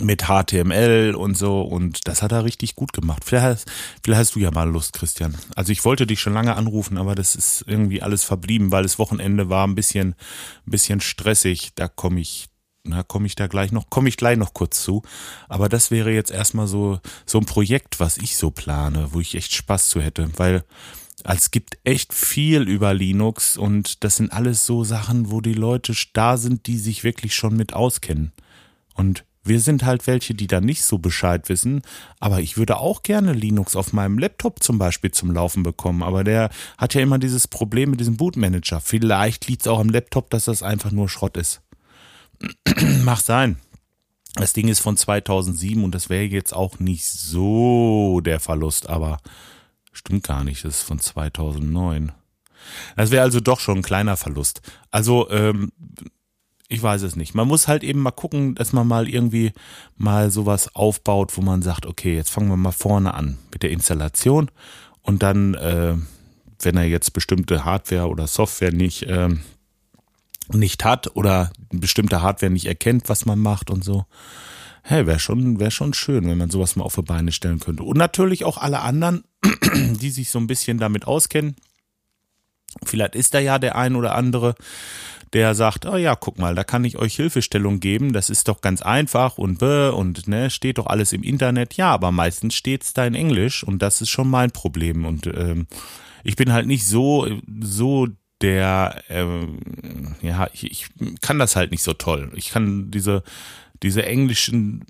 mit 0.00 0.28
HTML 0.28 1.14
und 1.16 1.36
so 1.36 1.62
und 1.62 2.06
das 2.06 2.22
hat 2.22 2.32
er 2.32 2.44
richtig 2.44 2.76
gut 2.76 2.92
gemacht. 2.92 3.24
Vielleicht 3.24 3.70
vielleicht 4.02 4.20
hast 4.20 4.34
du 4.36 4.40
ja 4.40 4.50
mal 4.50 4.70
Lust, 4.70 4.92
Christian. 4.92 5.36
Also 5.56 5.72
ich 5.72 5.84
wollte 5.84 6.06
dich 6.06 6.20
schon 6.20 6.32
lange 6.32 6.56
anrufen, 6.56 6.96
aber 6.96 7.14
das 7.14 7.34
ist 7.34 7.64
irgendwie 7.66 8.00
alles 8.00 8.24
verblieben, 8.24 8.70
weil 8.70 8.84
das 8.84 8.98
Wochenende 8.98 9.48
war 9.48 9.66
ein 9.66 9.74
bisschen, 9.74 10.14
ein 10.66 10.70
bisschen 10.70 11.00
stressig. 11.00 11.72
Da 11.74 11.88
komme 11.88 12.20
ich 12.20 12.49
na, 12.84 13.02
komme 13.02 13.26
ich 13.26 13.34
da 13.34 13.46
gleich 13.46 13.72
noch, 13.72 13.90
komme 13.90 14.08
ich 14.08 14.16
gleich 14.16 14.38
noch 14.38 14.54
kurz 14.54 14.82
zu. 14.82 15.02
Aber 15.48 15.68
das 15.68 15.90
wäre 15.90 16.12
jetzt 16.12 16.30
erstmal 16.30 16.66
so, 16.66 17.00
so 17.26 17.38
ein 17.38 17.46
Projekt, 17.46 18.00
was 18.00 18.18
ich 18.18 18.36
so 18.36 18.50
plane, 18.50 19.08
wo 19.12 19.20
ich 19.20 19.34
echt 19.34 19.52
Spaß 19.52 19.88
zu 19.88 20.00
hätte, 20.00 20.30
weil 20.36 20.64
es 21.24 21.50
gibt 21.50 21.78
echt 21.84 22.14
viel 22.14 22.62
über 22.62 22.94
Linux 22.94 23.58
und 23.58 24.04
das 24.04 24.16
sind 24.16 24.32
alles 24.32 24.64
so 24.64 24.84
Sachen, 24.84 25.30
wo 25.30 25.40
die 25.40 25.54
Leute 25.54 25.94
da 26.14 26.36
sind, 26.36 26.66
die 26.66 26.78
sich 26.78 27.04
wirklich 27.04 27.34
schon 27.34 27.56
mit 27.56 27.74
auskennen. 27.74 28.32
Und 28.94 29.24
wir 29.42 29.60
sind 29.60 29.84
halt 29.84 30.06
welche, 30.06 30.34
die 30.34 30.46
da 30.46 30.60
nicht 30.60 30.82
so 30.82 30.98
Bescheid 30.98 31.48
wissen, 31.48 31.82
aber 32.18 32.40
ich 32.40 32.56
würde 32.56 32.78
auch 32.78 33.02
gerne 33.02 33.32
Linux 33.32 33.76
auf 33.76 33.92
meinem 33.92 34.18
Laptop 34.18 34.62
zum 34.62 34.78
Beispiel 34.78 35.10
zum 35.10 35.30
Laufen 35.30 35.62
bekommen, 35.62 36.02
aber 36.02 36.24
der 36.24 36.50
hat 36.78 36.94
ja 36.94 37.00
immer 37.00 37.18
dieses 37.18 37.48
Problem 37.48 37.90
mit 37.90 38.00
diesem 38.00 38.16
Bootmanager. 38.16 38.80
Vielleicht 38.80 39.46
liegt 39.48 39.62
es 39.62 39.68
auch 39.68 39.80
am 39.80 39.88
Laptop, 39.88 40.30
dass 40.30 40.44
das 40.44 40.62
einfach 40.62 40.90
nur 40.90 41.08
Schrott 41.08 41.36
ist. 41.36 41.62
Mag 43.04 43.18
sein. 43.18 43.58
Das 44.34 44.52
Ding 44.52 44.68
ist 44.68 44.80
von 44.80 44.96
2007 44.96 45.82
und 45.82 45.94
das 45.94 46.08
wäre 46.08 46.24
jetzt 46.24 46.54
auch 46.54 46.78
nicht 46.78 47.04
so 47.04 48.20
der 48.20 48.40
Verlust, 48.40 48.88
aber 48.88 49.18
stimmt 49.92 50.24
gar 50.24 50.44
nicht, 50.44 50.64
das 50.64 50.76
ist 50.76 50.82
von 50.82 51.00
2009. 51.00 52.12
Das 52.96 53.10
wäre 53.10 53.24
also 53.24 53.40
doch 53.40 53.60
schon 53.60 53.78
ein 53.78 53.82
kleiner 53.82 54.16
Verlust. 54.16 54.60
Also, 54.90 55.28
ähm, 55.30 55.72
ich 56.68 56.80
weiß 56.80 57.02
es 57.02 57.16
nicht. 57.16 57.34
Man 57.34 57.48
muss 57.48 57.66
halt 57.66 57.82
eben 57.82 58.00
mal 58.00 58.12
gucken, 58.12 58.54
dass 58.54 58.72
man 58.72 58.86
mal 58.86 59.08
irgendwie 59.08 59.52
mal 59.96 60.30
sowas 60.30 60.74
aufbaut, 60.76 61.36
wo 61.36 61.42
man 61.42 61.62
sagt, 61.62 61.84
okay, 61.84 62.14
jetzt 62.14 62.30
fangen 62.30 62.48
wir 62.48 62.56
mal 62.56 62.70
vorne 62.70 63.14
an 63.14 63.38
mit 63.52 63.64
der 63.64 63.72
Installation 63.72 64.50
und 65.02 65.24
dann, 65.24 65.54
äh, 65.54 65.96
wenn 66.62 66.76
er 66.76 66.84
jetzt 66.84 67.12
bestimmte 67.12 67.64
Hardware 67.64 68.08
oder 68.08 68.28
Software 68.28 68.72
nicht 68.72 69.02
äh, 69.02 69.30
nicht 70.52 70.84
hat 70.84 71.14
oder 71.16 71.50
bestimmte 71.70 72.22
Hardware 72.22 72.52
nicht 72.52 72.66
erkennt, 72.66 73.08
was 73.08 73.26
man 73.26 73.38
macht 73.38 73.70
und 73.70 73.84
so. 73.84 74.06
Hey, 74.82 75.06
wäre 75.06 75.18
schon, 75.18 75.60
wäre 75.60 75.70
schon 75.70 75.94
schön, 75.94 76.26
wenn 76.26 76.38
man 76.38 76.50
sowas 76.50 76.76
mal 76.76 76.84
auf 76.84 76.94
die 76.94 77.02
Beine 77.02 77.32
stellen 77.32 77.60
könnte. 77.60 77.82
Und 77.82 77.98
natürlich 77.98 78.44
auch 78.44 78.58
alle 78.58 78.80
anderen, 78.80 79.24
die 79.74 80.10
sich 80.10 80.30
so 80.30 80.38
ein 80.38 80.46
bisschen 80.46 80.78
damit 80.78 81.06
auskennen. 81.06 81.56
Vielleicht 82.84 83.14
ist 83.14 83.34
da 83.34 83.40
ja 83.40 83.58
der 83.58 83.76
ein 83.76 83.96
oder 83.96 84.14
andere, 84.14 84.54
der 85.32 85.54
sagt, 85.54 85.86
oh 85.86 85.96
ja, 85.96 86.16
guck 86.16 86.38
mal, 86.38 86.54
da 86.54 86.64
kann 86.64 86.84
ich 86.84 86.98
euch 86.98 87.14
Hilfestellung 87.14 87.80
geben, 87.80 88.12
das 88.12 88.30
ist 88.30 88.48
doch 88.48 88.60
ganz 88.60 88.82
einfach 88.82 89.38
und 89.38 89.58
bäh 89.58 89.90
und 89.90 90.26
ne, 90.28 90.50
steht 90.50 90.78
doch 90.78 90.86
alles 90.86 91.12
im 91.12 91.22
Internet. 91.22 91.74
Ja, 91.74 91.90
aber 91.92 92.10
meistens 92.10 92.54
steht's 92.54 92.92
da 92.94 93.04
in 93.06 93.14
Englisch 93.14 93.62
und 93.62 93.80
das 93.80 94.00
ist 94.00 94.08
schon 94.08 94.28
mein 94.28 94.50
Problem 94.50 95.04
und 95.04 95.26
ähm, 95.26 95.66
ich 96.24 96.36
bin 96.36 96.52
halt 96.52 96.66
nicht 96.66 96.86
so 96.86 97.28
so 97.60 98.08
der, 98.40 99.02
ähm, 99.08 99.58
ja, 100.22 100.48
ich, 100.52 100.64
ich 100.64 100.86
kann 101.20 101.38
das 101.38 101.56
halt 101.56 101.70
nicht 101.70 101.82
so 101.82 101.92
toll. 101.92 102.32
Ich 102.34 102.50
kann 102.50 102.90
diese, 102.90 103.22
diese 103.82 104.04
englischen, 104.04 104.84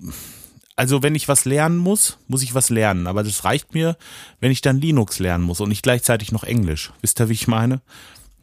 also 0.75 1.03
wenn 1.03 1.15
ich 1.15 1.27
was 1.27 1.45
lernen 1.45 1.77
muss, 1.77 2.17
muss 2.27 2.43
ich 2.43 2.55
was 2.55 2.69
lernen. 2.69 3.07
Aber 3.07 3.23
das 3.23 3.43
reicht 3.43 3.73
mir, 3.73 3.97
wenn 4.39 4.51
ich 4.51 4.61
dann 4.61 4.79
Linux 4.79 5.19
lernen 5.19 5.43
muss 5.43 5.59
und 5.59 5.69
nicht 5.69 5.83
gleichzeitig 5.83 6.31
noch 6.31 6.43
Englisch. 6.43 6.91
Wisst 7.01 7.19
ihr, 7.19 7.29
wie 7.29 7.33
ich 7.33 7.47
meine? 7.47 7.81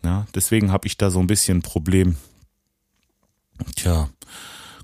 Ja, 0.05 0.27
deswegen 0.35 0.71
habe 0.71 0.87
ich 0.87 0.97
da 0.97 1.11
so 1.11 1.21
ein 1.21 1.27
bisschen 1.27 1.59
ein 1.59 1.63
Problem. 1.63 2.17
Tja, 3.77 4.09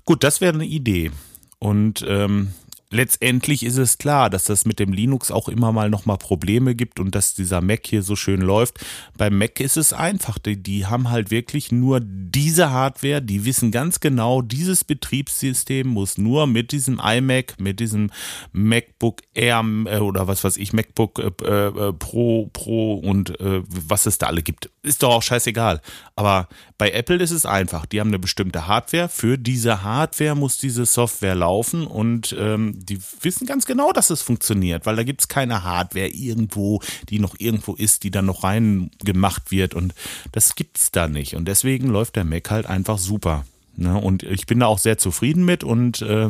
gut, 0.03 0.23
das 0.23 0.41
wäre 0.41 0.53
eine 0.53 0.65
Idee. 0.65 1.11
Und 1.59 2.03
ähm, 2.07 2.53
letztendlich 2.89 3.63
ist 3.63 3.77
es 3.77 3.97
klar, 3.97 4.29
dass 4.29 4.45
das 4.45 4.65
mit 4.65 4.79
dem 4.79 4.93
Linux 4.93 5.31
auch 5.31 5.49
immer 5.49 5.71
mal 5.71 5.89
nochmal 5.89 6.17
Probleme 6.17 6.75
gibt 6.75 6.99
und 6.99 7.13
dass 7.15 7.33
dieser 7.33 7.61
Mac 7.61 7.85
hier 7.85 8.03
so 8.03 8.15
schön 8.15 8.41
läuft. 8.41 8.79
Beim 9.17 9.37
Mac 9.37 9.59
ist 9.59 9.77
es 9.77 9.93
einfach. 9.93 10.37
Die, 10.37 10.61
die 10.61 10.85
haben 10.85 11.09
halt 11.09 11.31
wirklich 11.31 11.71
nur 11.71 11.99
diese 12.01 12.71
Hardware, 12.71 13.21
die 13.21 13.45
wissen 13.45 13.71
ganz 13.71 13.99
genau, 13.99 14.41
dieses 14.41 14.83
Betriebssystem 14.83 15.87
muss 15.87 16.17
nur 16.17 16.47
mit 16.47 16.71
diesem 16.71 16.99
iMac, 17.03 17.59
mit 17.59 17.79
diesem 17.79 18.11
MacBook 18.51 19.21
Air 19.33 19.63
äh, 19.85 19.99
oder 19.99 20.27
was 20.27 20.43
weiß 20.43 20.57
ich, 20.57 20.73
MacBook 20.73 21.19
äh, 21.19 21.67
äh, 21.67 21.93
Pro, 21.93 22.49
Pro 22.53 22.95
und 22.95 23.39
äh, 23.39 23.61
was 23.67 24.05
es 24.05 24.17
da 24.17 24.27
alle 24.27 24.41
gibt. 24.41 24.69
Ist 24.83 25.03
doch 25.03 25.13
auch 25.13 25.23
scheißegal. 25.23 25.81
Aber 26.15 26.47
bei 26.77 26.91
Apple 26.91 27.17
ist 27.17 27.31
es 27.31 27.45
einfach. 27.45 27.85
Die 27.85 27.99
haben 27.99 28.09
eine 28.09 28.19
bestimmte 28.19 28.67
Hardware. 28.67 29.09
Für 29.09 29.37
diese 29.37 29.83
Hardware 29.83 30.35
muss 30.35 30.57
diese 30.57 30.85
Software 30.85 31.35
laufen 31.35 31.87
und 31.87 32.35
ähm, 32.37 32.74
die 32.75 32.99
wissen 33.21 33.45
ganz 33.47 33.65
genau, 33.65 33.91
dass 33.91 34.09
es 34.09 34.21
funktioniert, 34.21 34.85
weil 34.85 34.95
da 34.95 35.03
gibt 35.03 35.21
es 35.21 35.27
keine 35.27 35.63
Hardware 35.63 36.07
irgendwo, 36.07 36.81
die 37.09 37.19
noch 37.19 37.35
irgendwo 37.39 37.73
ist, 37.73 38.03
die 38.03 38.11
dann 38.11 38.25
noch 38.25 38.43
reingemacht 38.43 39.51
wird 39.51 39.73
und 39.73 39.93
das 40.31 40.55
gibt 40.55 40.77
es 40.77 40.91
da 40.91 41.07
nicht. 41.07 41.35
Und 41.35 41.45
deswegen 41.45 41.89
läuft 41.89 42.15
der 42.15 42.25
Mac 42.25 42.49
halt 42.51 42.65
einfach 42.65 42.97
super. 42.97 43.45
Ne? 43.77 43.99
Und 43.99 44.23
ich 44.23 44.45
bin 44.45 44.59
da 44.59 44.67
auch 44.67 44.79
sehr 44.79 44.97
zufrieden 44.97 45.43
mit 45.43 45.63
und 45.63 46.01
äh, 46.01 46.29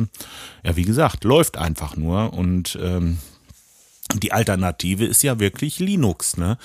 ja, 0.64 0.76
wie 0.76 0.84
gesagt, 0.84 1.24
läuft 1.24 1.56
einfach 1.56 1.96
nur 1.96 2.32
und 2.32 2.78
ähm, 2.80 3.18
die 4.14 4.32
Alternative 4.32 5.04
ist 5.04 5.22
ja 5.22 5.38
wirklich 5.38 5.78
Linux, 5.78 6.36
ne? 6.36 6.58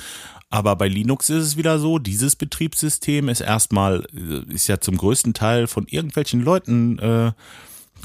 Aber 0.53 0.75
bei 0.75 0.89
Linux 0.89 1.29
ist 1.29 1.43
es 1.43 1.57
wieder 1.57 1.79
so, 1.79 1.97
dieses 1.97 2.35
Betriebssystem 2.35 3.29
ist 3.29 3.39
erstmal, 3.39 4.05
äh, 4.13 4.53
ist 4.53 4.67
ja 4.67 4.81
zum 4.81 4.97
größten 4.97 5.33
Teil 5.33 5.67
von 5.67 5.87
irgendwelchen 5.87 6.41
Leuten 6.41 6.99
äh, 6.99 7.31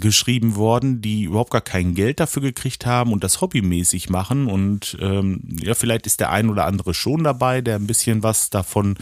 geschrieben 0.01 0.57
worden, 0.57 1.01
die 1.01 1.25
überhaupt 1.25 1.51
gar 1.51 1.61
kein 1.61 1.95
Geld 1.95 2.21
dafür 2.21 2.43
gekriegt 2.43 2.87
haben 2.87 3.13
und 3.13 3.25
das 3.25 3.41
hobbymäßig 3.41 4.11
machen. 4.11 4.47
Und 4.47 4.97
ähm, 5.01 5.41
ja, 5.61 5.75
vielleicht 5.75 6.07
ist 6.07 6.21
der 6.21 6.31
ein 6.31 6.51
oder 6.51 6.67
andere 6.67 6.95
schon 6.95 7.25
dabei, 7.25 7.61
der 7.61 7.77
ein 7.77 7.87
bisschen 7.87 8.23
was 8.23 8.51
davon 8.51 8.97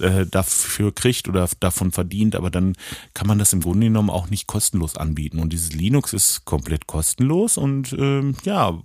äh, 0.00 0.26
dafür 0.26 0.94
kriegt 0.94 1.28
oder 1.28 1.48
davon 1.60 1.92
verdient, 1.92 2.36
aber 2.36 2.50
dann 2.50 2.74
kann 3.14 3.26
man 3.26 3.38
das 3.38 3.52
im 3.52 3.60
Grunde 3.60 3.86
genommen 3.86 4.10
auch 4.10 4.30
nicht 4.30 4.46
kostenlos 4.46 4.96
anbieten. 4.96 5.38
Und 5.38 5.52
dieses 5.52 5.72
Linux 5.72 6.12
ist 6.12 6.44
komplett 6.44 6.86
kostenlos 6.86 7.56
und 7.56 7.92
ähm, 7.92 8.34
ja, 8.44 8.78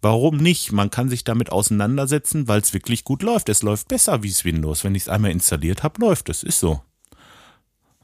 warum 0.00 0.36
nicht? 0.36 0.72
Man 0.72 0.90
kann 0.90 1.08
sich 1.08 1.24
damit 1.24 1.52
auseinandersetzen, 1.52 2.48
weil 2.48 2.60
es 2.60 2.72
wirklich 2.72 3.04
gut 3.04 3.22
läuft. 3.22 3.48
Es 3.48 3.62
läuft 3.62 3.88
besser 3.88 4.22
wie 4.22 4.28
es 4.28 4.44
Windows. 4.44 4.84
Wenn 4.84 4.94
ich 4.94 5.02
es 5.02 5.08
einmal 5.08 5.30
installiert 5.30 5.82
habe, 5.82 6.00
läuft 6.00 6.28
es. 6.28 6.42
Ist 6.42 6.60
so. 6.60 6.80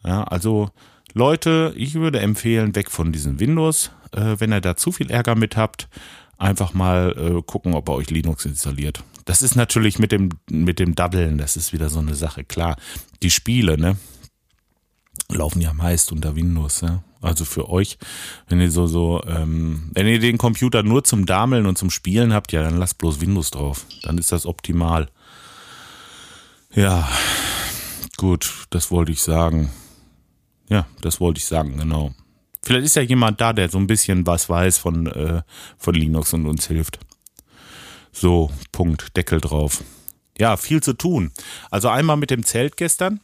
Ja, 0.05 0.25
also 0.25 0.71
Leute, 1.15 1.73
ich 1.77 1.95
würde 1.95 2.21
empfehlen, 2.21 2.75
weg 2.75 2.91
von 2.91 3.13
diesen 3.13 3.41
Windows. 3.41 3.91
Äh, 4.13 4.37
wenn 4.39 4.53
ihr 4.53 4.61
da 4.61 4.77
zu 4.77 4.93
viel 4.93 5.11
Ärger 5.11 5.35
mit 5.35 5.57
habt, 5.57 5.89
einfach 6.39 6.75
mal 6.75 7.15
äh, 7.17 7.43
gucken, 7.43 7.75
ob 7.75 7.89
er 7.89 7.95
euch 7.95 8.11
Linux 8.11 8.45
installiert. 8.45 9.03
Das 9.25 9.43
ist 9.43 9.57
natürlich 9.57 9.99
mit 9.99 10.13
dem, 10.13 10.31
mit 10.51 10.79
dem 10.79 10.95
Daddeln, 10.95 11.37
das 11.39 11.57
ist 11.57 11.73
wieder 11.73 11.91
so 11.91 11.99
eine 11.99 12.15
Sache. 12.15 12.45
Klar, 12.45 12.77
die 13.23 13.31
Spiele, 13.31 13.77
ne, 13.79 13.97
laufen 15.29 15.61
ja 15.61 15.75
meist 15.75 16.13
unter 16.13 16.37
Windows, 16.37 16.81
ja. 16.81 17.03
Also 17.21 17.45
für 17.45 17.69
euch, 17.69 17.99
wenn 18.47 18.61
ihr 18.61 18.71
so, 18.71 18.87
so, 18.87 19.21
ähm, 19.27 19.91
wenn 19.93 20.07
ihr 20.07 20.21
den 20.21 20.39
Computer 20.39 20.85
nur 20.85 21.03
zum 21.03 21.27
Dameln 21.27 21.67
und 21.67 21.77
zum 21.77 21.91
Spielen 21.91 22.33
habt, 22.33 22.53
ja, 22.53 22.63
dann 22.63 22.77
lasst 22.77 22.99
bloß 22.99 23.21
Windows 23.21 23.51
drauf. 23.51 23.87
Dann 24.05 24.19
ist 24.19 24.31
das 24.31 24.47
optimal. 24.47 25.09
Ja, 26.73 27.09
gut, 28.17 28.67
das 28.71 28.93
wollte 28.93 29.11
ich 29.11 29.21
sagen. 29.21 29.71
Ja, 30.69 30.87
das 31.01 31.21
wollte 31.21 31.39
ich 31.39 31.47
sagen, 31.47 31.79
genau. 31.79 32.13
Vielleicht 32.63 32.87
ist 32.87 32.97
ja 32.97 33.03
jemand 33.03 33.41
da, 33.41 33.53
der 33.53 33.69
so 33.69 33.79
ein 33.79 33.87
bisschen 33.87 34.27
was 34.27 34.49
weiß 34.49 34.79
von, 34.79 35.07
äh, 35.07 35.43
von 35.79 35.95
Linux 35.95 36.33
und 36.35 36.47
uns 36.47 36.67
hilft. 36.67 36.99
So, 38.13 38.51
Punkt, 38.73 39.17
Deckel 39.17 39.41
drauf. 39.41 39.83
Ja, 40.39 40.57
viel 40.57 40.83
zu 40.83 40.93
tun. 40.93 41.33
Also 41.71 41.89
einmal 41.89 42.17
mit 42.17 42.31
dem 42.31 42.45
Zelt 42.45 42.77
gestern. 42.77 43.21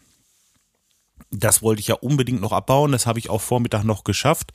Das 1.30 1.62
wollte 1.62 1.80
ich 1.80 1.88
ja 1.88 1.96
unbedingt 1.96 2.40
noch 2.40 2.52
abbauen. 2.52 2.92
Das 2.92 3.06
habe 3.06 3.18
ich 3.18 3.28
auch 3.28 3.40
Vormittag 3.40 3.84
noch 3.84 4.04
geschafft. 4.04 4.52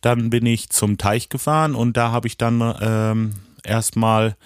Dann 0.00 0.30
bin 0.30 0.46
ich 0.46 0.70
zum 0.70 0.98
Teich 0.98 1.28
gefahren 1.28 1.74
und 1.74 1.96
da 1.96 2.10
habe 2.10 2.26
ich 2.26 2.38
dann 2.38 2.74
ähm, 2.80 3.34
erstmal 3.62 4.36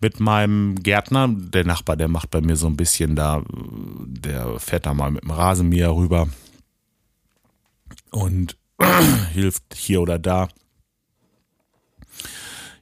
mit 0.00 0.20
meinem 0.20 0.76
Gärtner, 0.82 1.28
der 1.28 1.64
Nachbar, 1.64 1.96
der 1.96 2.08
macht 2.08 2.30
bei 2.30 2.40
mir 2.40 2.56
so 2.56 2.66
ein 2.66 2.76
bisschen 2.76 3.16
da, 3.16 3.42
der 3.48 4.58
fährt 4.58 4.86
da 4.86 4.94
mal 4.94 5.10
mit 5.10 5.22
dem 5.22 5.30
Rasenmäher 5.30 5.94
rüber 5.94 6.28
und 8.10 8.56
hilft 9.32 9.74
hier 9.74 10.00
oder 10.00 10.18
da. 10.18 10.48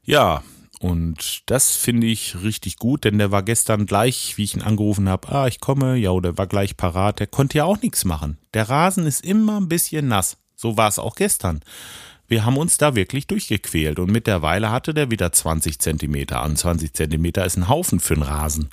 Ja, 0.03 0.43
und 0.81 1.43
das 1.47 1.77
finde 1.77 2.07
ich 2.07 2.43
richtig 2.43 2.77
gut, 2.77 3.05
denn 3.05 3.17
der 3.17 3.31
war 3.31 3.43
gestern 3.43 3.87
gleich, 3.87 4.37
wie 4.37 4.45
ich 4.45 4.55
ihn 4.55 4.63
angerufen 4.63 5.09
habe, 5.09 5.29
ah, 5.31 5.47
ich 5.47 5.61
komme, 5.61 5.97
ja, 5.97 6.19
der 6.21 6.37
war 6.37 6.47
gleich 6.47 6.77
parat, 6.77 7.21
der 7.21 7.27
konnte 7.27 7.59
ja 7.59 7.65
auch 7.65 7.81
nichts 7.81 8.05
machen. 8.05 8.37
Der 8.53 8.69
Rasen 8.69 9.07
ist 9.07 9.25
immer 9.25 9.59
ein 9.59 9.69
bisschen 9.69 10.09
nass. 10.09 10.37
So 10.57 10.77
war 10.77 10.89
es 10.89 10.99
auch 10.99 11.15
gestern. 11.17 11.61
Wir 12.27 12.45
haben 12.45 12.57
uns 12.57 12.79
da 12.79 12.95
wirklich 12.95 13.27
durchgequält 13.27 13.99
und 13.99 14.11
mittlerweile 14.11 14.71
hatte 14.71 14.95
der 14.95 15.11
wieder 15.11 15.33
20 15.33 15.79
Zentimeter 15.79 16.43
an. 16.43 16.57
20 16.57 16.93
Zentimeter 16.93 17.45
ist 17.45 17.57
ein 17.57 17.69
Haufen 17.69 18.01
für 18.01 18.15
einen 18.15 18.23
Rasen. 18.23 18.71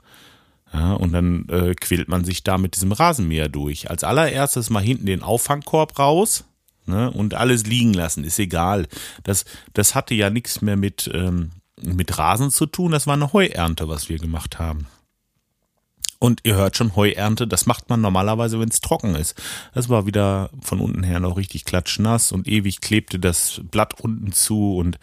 Ja, 0.74 0.94
und 0.94 1.12
dann 1.12 1.48
äh, 1.50 1.74
quält 1.76 2.08
man 2.08 2.24
sich 2.24 2.44
da 2.44 2.58
mit 2.58 2.76
diesem 2.76 2.94
Rasenmäher 2.94 3.50
durch. 3.50 3.90
Als 3.90 4.04
allererstes 4.04 4.70
mal 4.70 4.84
hinten 4.84 5.06
den 5.06 5.22
Auffangkorb 5.22 6.00
raus 6.00 6.46
ne, 6.86 7.12
und 7.12 7.34
alles 7.34 7.66
liegen 7.66 7.94
lassen, 7.94 8.24
ist 8.24 8.40
egal. 8.40 8.88
Das, 9.24 9.44
das 9.74 9.96
hatte 9.96 10.14
ja 10.14 10.30
nichts 10.30 10.62
mehr 10.62 10.78
mit, 10.78 11.12
ähm, 11.14 11.52
mit 11.82 12.18
Rasen 12.18 12.52
zu 12.52 12.68
tun. 12.68 12.92
Das 12.92 13.06
war 13.06 13.16
eine 13.16 13.34
Heuernte, 13.34 13.90
was 13.90 14.08
wir 14.08 14.18
gemacht 14.18 14.60
haben. 14.60 14.88
Und 16.22 16.42
ihr 16.44 16.54
hört 16.54 16.78
schon, 16.78 16.96
Heuernte, 16.96 17.48
das 17.48 17.66
macht 17.66 17.90
man 17.90 18.00
normalerweise, 18.00 18.60
wenn 18.60 18.70
es 18.70 18.80
trocken 18.80 19.16
ist. 19.16 19.34
Das 19.74 19.90
war 19.90 20.06
wieder 20.06 20.52
von 20.62 20.80
unten 20.80 21.02
her 21.02 21.20
noch 21.20 21.36
richtig 21.36 21.66
klatschnass 21.66 22.32
und 22.32 22.48
ewig 22.48 22.80
klebte 22.80 23.18
das 23.18 23.60
Blatt 23.72 24.00
unten 24.00 24.32
zu. 24.32 24.76
Und 24.78 25.00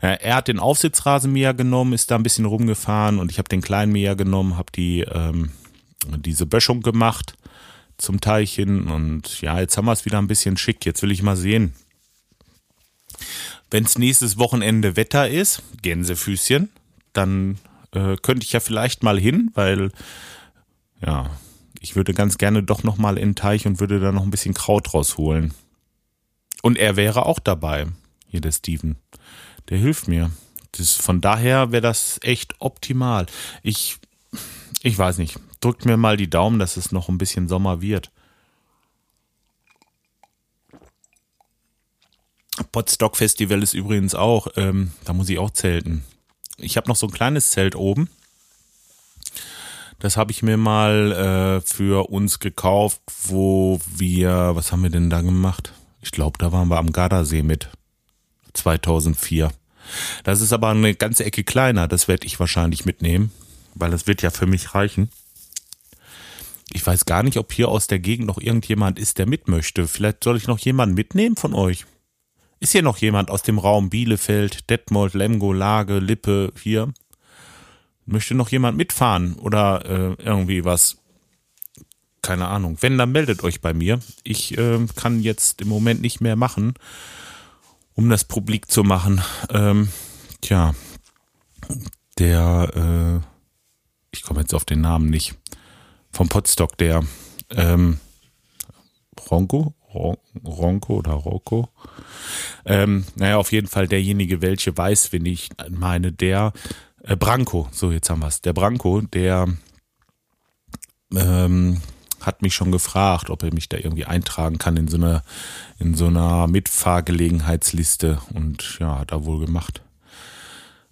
äh, 0.00 0.16
er 0.22 0.36
hat 0.36 0.48
den 0.48 0.58
Aufsitzrasenmäher 0.58 1.52
genommen, 1.52 1.92
ist 1.92 2.10
da 2.10 2.14
ein 2.14 2.22
bisschen 2.22 2.46
rumgefahren 2.46 3.18
und 3.18 3.30
ich 3.30 3.36
habe 3.36 3.50
den 3.50 3.60
kleinen 3.60 3.92
Mäher 3.92 4.16
genommen, 4.16 4.56
habe 4.56 4.72
die 4.74 5.00
ähm, 5.02 5.50
diese 6.16 6.46
Böschung 6.46 6.80
gemacht 6.80 7.34
zum 7.98 8.22
Teilchen 8.22 8.88
und 8.88 9.42
ja, 9.42 9.60
jetzt 9.60 9.76
haben 9.76 9.84
wir 9.84 9.92
es 9.92 10.06
wieder 10.06 10.16
ein 10.18 10.28
bisschen 10.28 10.56
schick. 10.56 10.86
Jetzt 10.86 11.02
will 11.02 11.12
ich 11.12 11.22
mal 11.22 11.36
sehen, 11.36 11.74
wenn 13.70 13.84
es 13.84 13.98
nächstes 13.98 14.38
Wochenende 14.38 14.96
Wetter 14.96 15.28
ist, 15.28 15.62
Gänsefüßchen, 15.82 16.70
dann 17.12 17.58
äh, 17.92 18.16
könnte 18.16 18.44
ich 18.44 18.52
ja 18.52 18.60
vielleicht 18.60 19.02
mal 19.02 19.20
hin, 19.20 19.50
weil 19.52 19.90
ja, 21.04 21.30
ich 21.80 21.96
würde 21.96 22.14
ganz 22.14 22.38
gerne 22.38 22.62
doch 22.62 22.82
noch 22.82 22.96
mal 22.96 23.18
in 23.18 23.30
den 23.30 23.34
Teich 23.34 23.66
und 23.66 23.80
würde 23.80 24.00
da 24.00 24.12
noch 24.12 24.22
ein 24.22 24.30
bisschen 24.30 24.54
Kraut 24.54 24.94
rausholen. 24.94 25.52
Und 26.62 26.78
er 26.78 26.96
wäre 26.96 27.26
auch 27.26 27.38
dabei, 27.38 27.86
hier 28.26 28.40
der 28.40 28.52
Steven. 28.52 28.96
Der 29.68 29.78
hilft 29.78 30.08
mir. 30.08 30.30
Das, 30.72 30.92
von 30.92 31.20
daher 31.20 31.72
wäre 31.72 31.82
das 31.82 32.18
echt 32.22 32.54
optimal. 32.58 33.26
Ich, 33.62 33.98
ich 34.82 34.96
weiß 34.96 35.18
nicht. 35.18 35.38
Drückt 35.60 35.84
mir 35.84 35.96
mal 35.96 36.16
die 36.16 36.30
Daumen, 36.30 36.58
dass 36.58 36.76
es 36.76 36.90
noch 36.90 37.08
ein 37.08 37.18
bisschen 37.18 37.48
Sommer 37.48 37.80
wird. 37.80 38.10
Potstock 42.72 43.16
Festival 43.16 43.62
ist 43.62 43.74
übrigens 43.74 44.14
auch, 44.14 44.48
ähm, 44.56 44.92
da 45.04 45.12
muss 45.12 45.28
ich 45.28 45.38
auch 45.38 45.50
zelten. 45.50 46.04
Ich 46.56 46.76
habe 46.76 46.88
noch 46.88 46.96
so 46.96 47.06
ein 47.06 47.12
kleines 47.12 47.50
Zelt 47.50 47.74
oben. 47.74 48.08
Das 50.04 50.18
habe 50.18 50.32
ich 50.32 50.42
mir 50.42 50.58
mal 50.58 51.12
äh, 51.12 51.60
für 51.62 52.10
uns 52.10 52.38
gekauft, 52.38 53.00
wo 53.22 53.80
wir, 53.86 54.50
was 54.52 54.70
haben 54.70 54.82
wir 54.82 54.90
denn 54.90 55.08
da 55.08 55.22
gemacht? 55.22 55.72
Ich 56.02 56.10
glaube, 56.10 56.36
da 56.36 56.52
waren 56.52 56.68
wir 56.68 56.76
am 56.76 56.92
Gardasee 56.92 57.42
mit 57.42 57.70
2004. 58.52 59.50
Das 60.22 60.42
ist 60.42 60.52
aber 60.52 60.68
eine 60.68 60.94
ganze 60.94 61.24
Ecke 61.24 61.42
kleiner. 61.42 61.88
Das 61.88 62.06
werde 62.06 62.26
ich 62.26 62.38
wahrscheinlich 62.38 62.84
mitnehmen, 62.84 63.32
weil 63.74 63.90
das 63.90 64.06
wird 64.06 64.20
ja 64.20 64.28
für 64.28 64.44
mich 64.44 64.74
reichen. 64.74 65.08
Ich 66.70 66.86
weiß 66.86 67.06
gar 67.06 67.22
nicht, 67.22 67.38
ob 67.38 67.50
hier 67.50 67.70
aus 67.70 67.86
der 67.86 67.98
Gegend 67.98 68.26
noch 68.26 68.38
irgendjemand 68.38 68.98
ist, 68.98 69.16
der 69.16 69.26
mit 69.26 69.48
möchte. 69.48 69.88
Vielleicht 69.88 70.22
soll 70.22 70.36
ich 70.36 70.48
noch 70.48 70.58
jemanden 70.58 70.96
mitnehmen 70.96 71.36
von 71.36 71.54
euch. 71.54 71.86
Ist 72.60 72.72
hier 72.72 72.82
noch 72.82 72.98
jemand 72.98 73.30
aus 73.30 73.40
dem 73.40 73.58
Raum 73.58 73.88
Bielefeld, 73.88 74.68
Detmold, 74.68 75.14
Lemgo, 75.14 75.54
Lage, 75.54 75.98
Lippe 75.98 76.52
hier? 76.62 76.92
Möchte 78.06 78.34
noch 78.34 78.50
jemand 78.50 78.76
mitfahren 78.76 79.34
oder 79.34 79.84
äh, 79.86 80.22
irgendwie 80.22 80.64
was? 80.64 80.98
Keine 82.22 82.48
Ahnung. 82.48 82.78
Wenn, 82.80 82.98
dann 82.98 83.12
meldet 83.12 83.44
euch 83.44 83.60
bei 83.60 83.74
mir. 83.74 84.00
Ich 84.22 84.56
äh, 84.56 84.86
kann 84.96 85.20
jetzt 85.20 85.60
im 85.60 85.68
Moment 85.68 86.00
nicht 86.00 86.20
mehr 86.20 86.36
machen, 86.36 86.74
um 87.94 88.08
das 88.08 88.24
publik 88.24 88.70
zu 88.70 88.82
machen. 88.82 89.22
Ähm, 89.50 89.88
tja, 90.40 90.74
der, 92.18 93.22
äh, 93.22 93.26
ich 94.10 94.22
komme 94.22 94.40
jetzt 94.40 94.54
auf 94.54 94.64
den 94.64 94.80
Namen 94.80 95.10
nicht, 95.10 95.34
vom 96.12 96.28
Potstock, 96.28 96.78
der 96.78 97.02
ähm, 97.50 97.98
Ronco, 99.30 99.74
Ronco 99.94 100.96
oder 100.96 101.12
Rocco. 101.12 101.68
Ähm, 102.64 103.04
naja, 103.16 103.36
auf 103.36 103.52
jeden 103.52 103.68
Fall 103.68 103.88
derjenige, 103.88 104.42
welche 104.42 104.76
weiß, 104.76 105.12
wenn 105.12 105.26
ich 105.26 105.50
meine, 105.70 106.12
der 106.12 106.52
äh, 107.04 107.16
Branko, 107.16 107.68
so 107.70 107.90
jetzt 107.90 108.10
haben 108.10 108.20
wir 108.20 108.28
es, 108.28 108.40
der 108.40 108.52
Branko, 108.52 109.00
der 109.00 109.48
ähm, 111.14 111.80
hat 112.20 112.42
mich 112.42 112.54
schon 112.54 112.72
gefragt, 112.72 113.30
ob 113.30 113.42
er 113.42 113.52
mich 113.52 113.68
da 113.68 113.76
irgendwie 113.76 114.06
eintragen 114.06 114.58
kann 114.58 114.76
in 114.76 114.88
so 114.88 114.96
einer, 114.96 115.22
in 115.78 115.94
so 115.94 116.06
einer 116.06 116.46
Mitfahrgelegenheitsliste 116.46 118.18
und 118.32 118.78
ja, 118.80 118.98
hat 118.98 119.12
er 119.12 119.24
wohl 119.24 119.44
gemacht. 119.44 119.82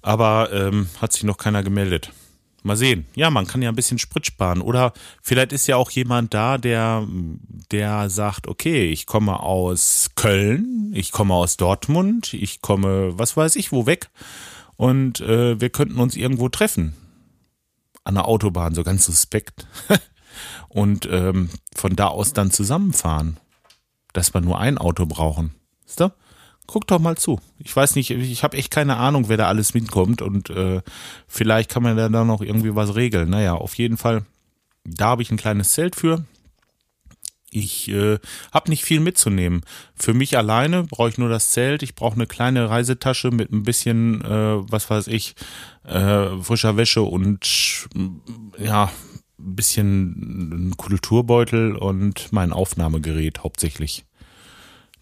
Aber 0.03 0.51
ähm, 0.53 0.89
hat 1.01 1.13
sich 1.13 1.25
noch 1.25 1.39
keiner 1.39 1.63
gemeldet. 1.63 2.13
Mal 2.65 2.77
sehen. 2.77 3.07
Ja, 3.17 3.31
man 3.31 3.47
kann 3.49 3.63
ja 3.63 3.71
ein 3.71 3.75
bisschen 3.75 3.99
Sprit 3.99 4.25
sparen. 4.27 4.61
Oder 4.61 4.93
vielleicht 5.21 5.53
ist 5.53 5.67
ja 5.67 5.77
auch 5.77 5.91
jemand 5.91 6.33
da, 6.33 6.59
der, 6.59 7.07
der 7.73 8.09
sagt, 8.09 8.47
okay, 8.47 8.91
ich 8.91 9.07
komme 9.07 9.41
aus 9.41 10.11
Köln, 10.15 10.93
ich 10.95 11.11
komme 11.11 11.35
aus 11.35 11.57
Dortmund, 11.57 12.35
ich 12.35 12.61
komme, 12.61 13.19
was 13.19 13.37
weiß 13.37 13.57
ich, 13.57 13.73
wo 13.73 13.87
weg. 13.87 14.11
Und 14.77 15.21
äh, 15.21 15.61
wir 15.61 15.71
könnten 15.71 15.99
uns 15.99 16.17
irgendwo 16.17 16.49
treffen. 16.49 16.95
An 18.05 18.15
der 18.15 18.27
Autobahn, 18.27 18.75
so 18.75 18.83
ganz 18.83 19.07
suspekt. 19.07 19.67
und 20.69 21.07
ähm, 21.11 21.51
von 21.75 21.95
da 21.95 22.09
aus 22.09 22.33
dann 22.33 22.51
zusammenfahren. 22.51 23.39
Dass 24.13 24.35
wir 24.35 24.41
nur 24.41 24.59
ein 24.59 24.79
Auto 24.79 25.07
brauchen. 25.07 25.55
Ist 25.87 26.01
du? 26.01 26.11
guck 26.67 26.87
doch 26.87 26.99
mal 26.99 27.17
zu. 27.17 27.39
Ich 27.59 27.75
weiß 27.75 27.97
nicht, 27.97 28.11
ich 28.11 28.43
habe 28.43 28.57
echt 28.57 28.71
keine 28.71 28.97
Ahnung, 28.97 29.29
wer 29.29 29.37
da 29.37 29.47
alles 29.47 29.75
mitkommt 29.75 30.23
und 30.23 30.51
äh, 30.51 30.83
vielleicht 31.27 31.71
kann 31.71 31.83
man 31.83 31.97
da 31.97 32.09
noch 32.09 32.41
irgendwie 32.41 32.75
was 32.75 32.95
regeln. 32.95 33.31
Naja, 33.31 33.55
auf 33.55 33.75
jeden 33.75 33.97
Fall, 33.97 34.25
da 34.85 35.09
habe 35.09 35.23
ich 35.23 35.31
ein 35.31 35.37
kleines 35.37 35.71
Zelt 35.71 35.97
für. 35.97 36.25
Ich 37.55 37.89
äh, 37.89 38.19
habe 38.51 38.71
nicht 38.71 38.83
viel 38.85 39.01
mitzunehmen. 39.01 39.61
Für 39.95 40.15
mich 40.15 40.39
alleine 40.39 40.85
brauche 40.85 41.11
ich 41.11 41.19
nur 41.19 41.29
das 41.29 41.51
Zelt. 41.51 41.83
Ich 41.83 41.95
brauche 41.95 42.15
eine 42.15 42.27
kleine 42.27 42.71
Reisetasche 42.71 43.31
mit 43.31 43.53
ein 43.53 43.63
bisschen, 43.63 44.23
äh, 44.25 44.71
was 44.71 44.89
weiß 44.89 45.09
ich, 45.09 45.35
äh, 45.85 46.29
frischer 46.41 46.79
Wäsche 46.79 47.03
und 47.03 47.89
ja, 48.59 48.91
ein 49.39 49.57
bisschen 49.57 50.75
Kulturbeutel 50.79 51.77
und 51.77 52.33
mein 52.33 52.53
Aufnahmegerät 52.53 53.41
hauptsächlich. 53.43 54.07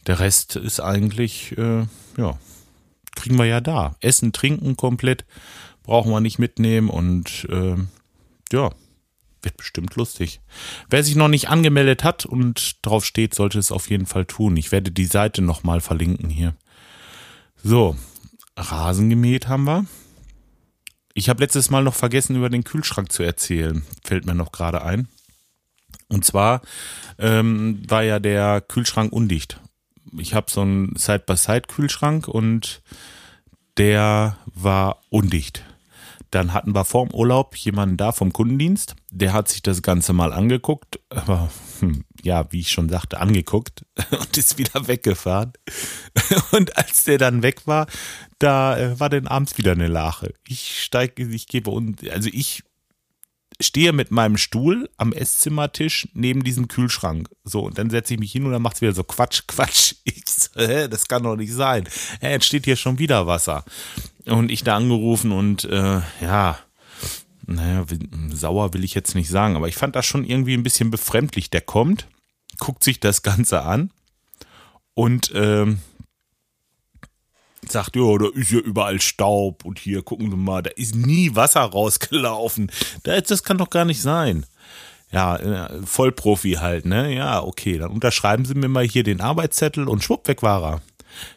Der 0.08 0.18
Rest 0.18 0.56
ist 0.56 0.80
eigentlich, 0.80 1.56
äh, 1.56 1.86
ja, 2.16 2.38
kriegen 3.14 3.36
wir 3.36 3.44
ja 3.44 3.60
da. 3.60 3.94
Essen, 4.00 4.32
trinken 4.32 4.76
komplett 4.76 5.24
brauchen 5.84 6.10
wir 6.10 6.20
nicht 6.20 6.38
mitnehmen 6.38 6.88
und 6.88 7.46
äh, 7.48 7.76
ja, 8.52 8.70
Wird 9.42 9.56
bestimmt 9.56 9.96
lustig. 9.96 10.40
Wer 10.88 11.02
sich 11.02 11.16
noch 11.16 11.28
nicht 11.28 11.48
angemeldet 11.48 12.04
hat 12.04 12.26
und 12.26 12.84
drauf 12.84 13.04
steht, 13.04 13.34
sollte 13.34 13.58
es 13.58 13.72
auf 13.72 13.88
jeden 13.88 14.06
Fall 14.06 14.26
tun. 14.26 14.56
Ich 14.56 14.70
werde 14.72 14.90
die 14.90 15.06
Seite 15.06 15.42
nochmal 15.42 15.80
verlinken 15.80 16.28
hier. 16.28 16.54
So, 17.62 17.96
Rasen 18.56 19.08
gemäht 19.08 19.48
haben 19.48 19.64
wir. 19.64 19.86
Ich 21.14 21.28
habe 21.28 21.42
letztes 21.42 21.70
Mal 21.70 21.82
noch 21.82 21.94
vergessen, 21.94 22.36
über 22.36 22.50
den 22.50 22.64
Kühlschrank 22.64 23.10
zu 23.12 23.22
erzählen. 23.22 23.82
Fällt 24.04 24.26
mir 24.26 24.34
noch 24.34 24.52
gerade 24.52 24.82
ein. 24.82 25.08
Und 26.08 26.24
zwar 26.24 26.62
ähm, 27.18 27.82
war 27.88 28.02
ja 28.02 28.18
der 28.18 28.60
Kühlschrank 28.60 29.12
undicht. 29.12 29.60
Ich 30.18 30.34
habe 30.34 30.50
so 30.50 30.62
einen 30.62 30.96
Side-by-Side-Kühlschrank 30.96 32.26
und 32.28 32.82
der 33.76 34.36
war 34.46 35.02
undicht. 35.08 35.64
Dann 36.30 36.52
hatten 36.52 36.74
wir 36.74 36.84
vorm 36.84 37.10
Urlaub 37.12 37.56
jemanden 37.56 37.96
da 37.96 38.12
vom 38.12 38.32
Kundendienst, 38.32 38.94
der 39.10 39.32
hat 39.32 39.48
sich 39.48 39.62
das 39.62 39.82
Ganze 39.82 40.12
mal 40.12 40.32
angeguckt, 40.32 41.00
aber 41.08 41.50
hm, 41.80 42.04
ja, 42.22 42.50
wie 42.52 42.60
ich 42.60 42.70
schon 42.70 42.88
sagte, 42.88 43.18
angeguckt 43.18 43.84
und 44.10 44.36
ist 44.36 44.58
wieder 44.58 44.86
weggefahren. 44.86 45.52
Und 46.52 46.76
als 46.76 47.04
der 47.04 47.18
dann 47.18 47.42
weg 47.42 47.66
war, 47.66 47.86
da 48.38 48.76
äh, 48.78 49.00
war 49.00 49.08
dann 49.08 49.26
abends 49.26 49.58
wieder 49.58 49.72
eine 49.72 49.88
Lache. 49.88 50.34
Ich 50.46 50.82
steige, 50.82 51.24
ich 51.24 51.46
gebe 51.46 51.70
und 51.70 52.08
also 52.10 52.28
ich 52.32 52.62
stehe 53.60 53.92
mit 53.92 54.10
meinem 54.10 54.36
Stuhl 54.36 54.88
am 54.96 55.12
Esszimmertisch 55.12 56.08
neben 56.14 56.42
diesem 56.42 56.68
Kühlschrank. 56.68 57.28
So, 57.44 57.62
und 57.66 57.78
dann 57.78 57.90
setze 57.90 58.14
ich 58.14 58.20
mich 58.20 58.32
hin 58.32 58.46
und 58.46 58.52
dann 58.52 58.62
macht 58.62 58.76
es 58.76 58.82
wieder 58.82 58.94
so 58.94 59.04
Quatsch, 59.04 59.42
Quatsch. 59.46 59.94
Ich 60.04 60.24
hä, 60.66 60.88
das 60.88 61.08
kann 61.08 61.22
doch 61.22 61.36
nicht 61.36 61.52
sein. 61.52 61.88
Hä, 62.20 62.30
jetzt 62.30 62.46
steht 62.46 62.64
hier 62.64 62.76
schon 62.76 62.98
wieder 62.98 63.26
Wasser. 63.26 63.64
Und 64.26 64.50
ich 64.50 64.64
da 64.64 64.76
angerufen 64.76 65.32
und 65.32 65.64
äh, 65.64 66.00
ja, 66.20 66.58
naja, 67.46 67.84
sauer 68.32 68.74
will 68.74 68.84
ich 68.84 68.94
jetzt 68.94 69.14
nicht 69.14 69.28
sagen, 69.28 69.56
aber 69.56 69.68
ich 69.68 69.76
fand 69.76 69.96
das 69.96 70.06
schon 70.06 70.24
irgendwie 70.24 70.54
ein 70.54 70.62
bisschen 70.62 70.90
befremdlich. 70.90 71.50
Der 71.50 71.60
kommt, 71.60 72.06
guckt 72.58 72.84
sich 72.84 73.00
das 73.00 73.22
Ganze 73.22 73.62
an 73.62 73.90
und 74.94 75.32
ähm, 75.34 75.80
sagt, 77.68 77.96
ja, 77.96 78.18
da 78.18 78.26
ist 78.34 78.50
ja 78.50 78.58
überall 78.58 79.00
Staub 79.00 79.64
und 79.64 79.78
hier 79.78 80.02
gucken 80.02 80.30
Sie 80.30 80.36
mal, 80.36 80.62
da 80.62 80.70
ist 80.70 80.94
nie 80.94 81.34
Wasser 81.34 81.62
rausgelaufen. 81.62 82.70
Das 83.02 83.42
kann 83.42 83.58
doch 83.58 83.70
gar 83.70 83.84
nicht 83.84 84.00
sein. 84.00 84.46
Ja, 85.12 85.36
äh, 85.36 85.82
Vollprofi 85.84 86.52
halt, 86.52 86.86
ne? 86.86 87.14
Ja, 87.14 87.42
okay, 87.42 87.78
dann 87.78 87.90
unterschreiben 87.90 88.44
Sie 88.44 88.54
mir 88.54 88.68
mal 88.68 88.84
hier 88.84 89.02
den 89.02 89.20
Arbeitszettel 89.20 89.88
und 89.88 90.04
schwupp, 90.04 90.28
weg 90.28 90.42
war 90.42 90.62
er. 90.62 90.82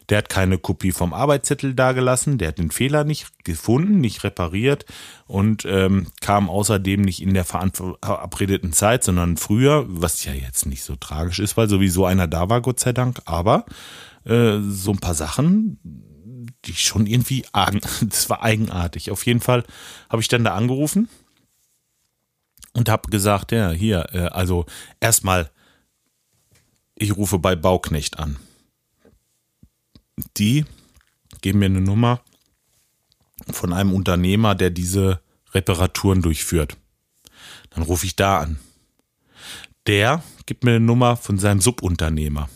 Der 0.10 0.20
hat 0.20 0.30
keine 0.30 0.60
Kopie 0.60 0.92
vom 0.92 1.14
Arbeitszettel 1.14 1.74
dagelassen, 1.74 2.38
der 2.38 2.50
hat 2.50 2.60
den 2.60 2.70
Fehler 2.70 3.04
nicht 3.04 3.44
gefunden, 3.44 4.00
nicht 4.00 4.24
repariert 4.24 4.86
und 5.26 5.66
ähm, 5.66 6.08
kam 6.22 6.50
außerdem 6.50 7.02
nicht 7.02 7.22
in 7.22 7.34
der 7.34 7.46
verabredeten 7.46 8.72
Zeit, 8.74 9.04
sondern 9.04 9.38
früher, 9.38 9.86
was 9.88 10.24
ja 10.26 10.34
jetzt 10.34 10.68
nicht 10.68 10.84
so 10.84 10.96
tragisch 10.96 11.40
ist, 11.40 11.58
weil 11.58 11.70
sowieso 11.70 12.06
einer 12.06 12.28
da 12.28 12.50
war, 12.50 12.62
Gott 12.62 12.80
sei 12.80 12.94
Dank, 12.94 13.22
aber 13.26 13.66
äh, 14.26 14.60
so 14.62 14.92
ein 14.92 15.00
paar 15.00 15.16
Sachen, 15.16 15.80
die 16.66 16.74
schon 16.74 17.08
irgendwie, 17.08 17.46
das 18.02 18.30
war 18.30 18.44
eigenartig. 18.44 19.12
Auf 19.12 19.26
jeden 19.26 19.42
Fall 19.42 19.64
habe 20.10 20.22
ich 20.22 20.28
dann 20.28 20.44
da 20.44 20.54
angerufen 20.54 21.10
und 22.74 22.90
habe 22.90 23.10
gesagt, 23.10 23.52
ja, 23.52 23.72
hier, 23.72 24.08
äh, 24.14 24.28
also 24.28 24.66
erstmal, 25.00 25.50
ich 26.96 27.16
rufe 27.16 27.40
bei 27.40 27.56
Bauknecht 27.56 28.20
an. 28.20 28.38
Die 30.38 30.66
geben 31.42 31.60
mir 31.60 31.66
eine 31.66 31.82
Nummer 31.82 32.22
von 33.52 33.74
einem 33.74 33.94
Unternehmer, 33.94 34.56
der 34.56 34.70
diese 34.70 35.22
Reparaturen 35.54 36.22
durchführt. 36.22 36.78
Dann 37.72 37.84
rufe 37.84 38.06
ich 38.06 38.16
da 38.16 38.40
an. 38.40 38.60
Der 39.88 40.24
gibt 40.46 40.64
mir 40.64 40.72
eine 40.72 40.80
Nummer 40.80 41.18
von 41.18 41.38
seinem 41.38 41.62
Subunternehmer. 41.62 42.50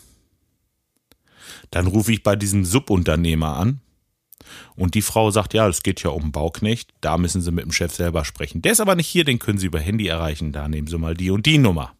Dann 1.70 1.86
rufe 1.86 2.12
ich 2.12 2.22
bei 2.22 2.36
diesem 2.36 2.64
Subunternehmer 2.64 3.56
an 3.56 3.80
und 4.76 4.94
die 4.94 5.02
Frau 5.02 5.30
sagt, 5.30 5.54
ja, 5.54 5.68
es 5.68 5.82
geht 5.82 6.02
ja 6.02 6.10
um 6.10 6.32
Bauknecht, 6.32 6.90
da 7.00 7.18
müssen 7.18 7.42
Sie 7.42 7.50
mit 7.50 7.64
dem 7.64 7.72
Chef 7.72 7.94
selber 7.94 8.24
sprechen. 8.24 8.62
Der 8.62 8.72
ist 8.72 8.80
aber 8.80 8.94
nicht 8.94 9.08
hier, 9.08 9.24
den 9.24 9.38
können 9.38 9.58
Sie 9.58 9.66
über 9.66 9.80
Handy 9.80 10.06
erreichen, 10.06 10.52
da 10.52 10.68
nehmen 10.68 10.88
Sie 10.88 10.98
mal 10.98 11.14
die 11.14 11.30
und 11.30 11.46
die 11.46 11.58
Nummer. 11.58 11.92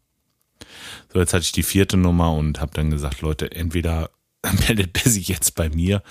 So, 1.13 1.21
jetzt 1.21 1.33
hatte 1.33 1.45
ich 1.45 1.53
die 1.53 1.63
vierte 1.63 1.97
Nummer 1.97 2.33
und 2.33 2.61
habe 2.61 2.73
dann 2.75 2.91
gesagt, 2.91 3.21
Leute, 3.21 3.51
entweder 3.53 4.11
meldet 4.69 5.03
der 5.03 5.11
sich 5.11 5.29
jetzt 5.29 5.55
bei 5.55 5.69
mir 5.69 6.03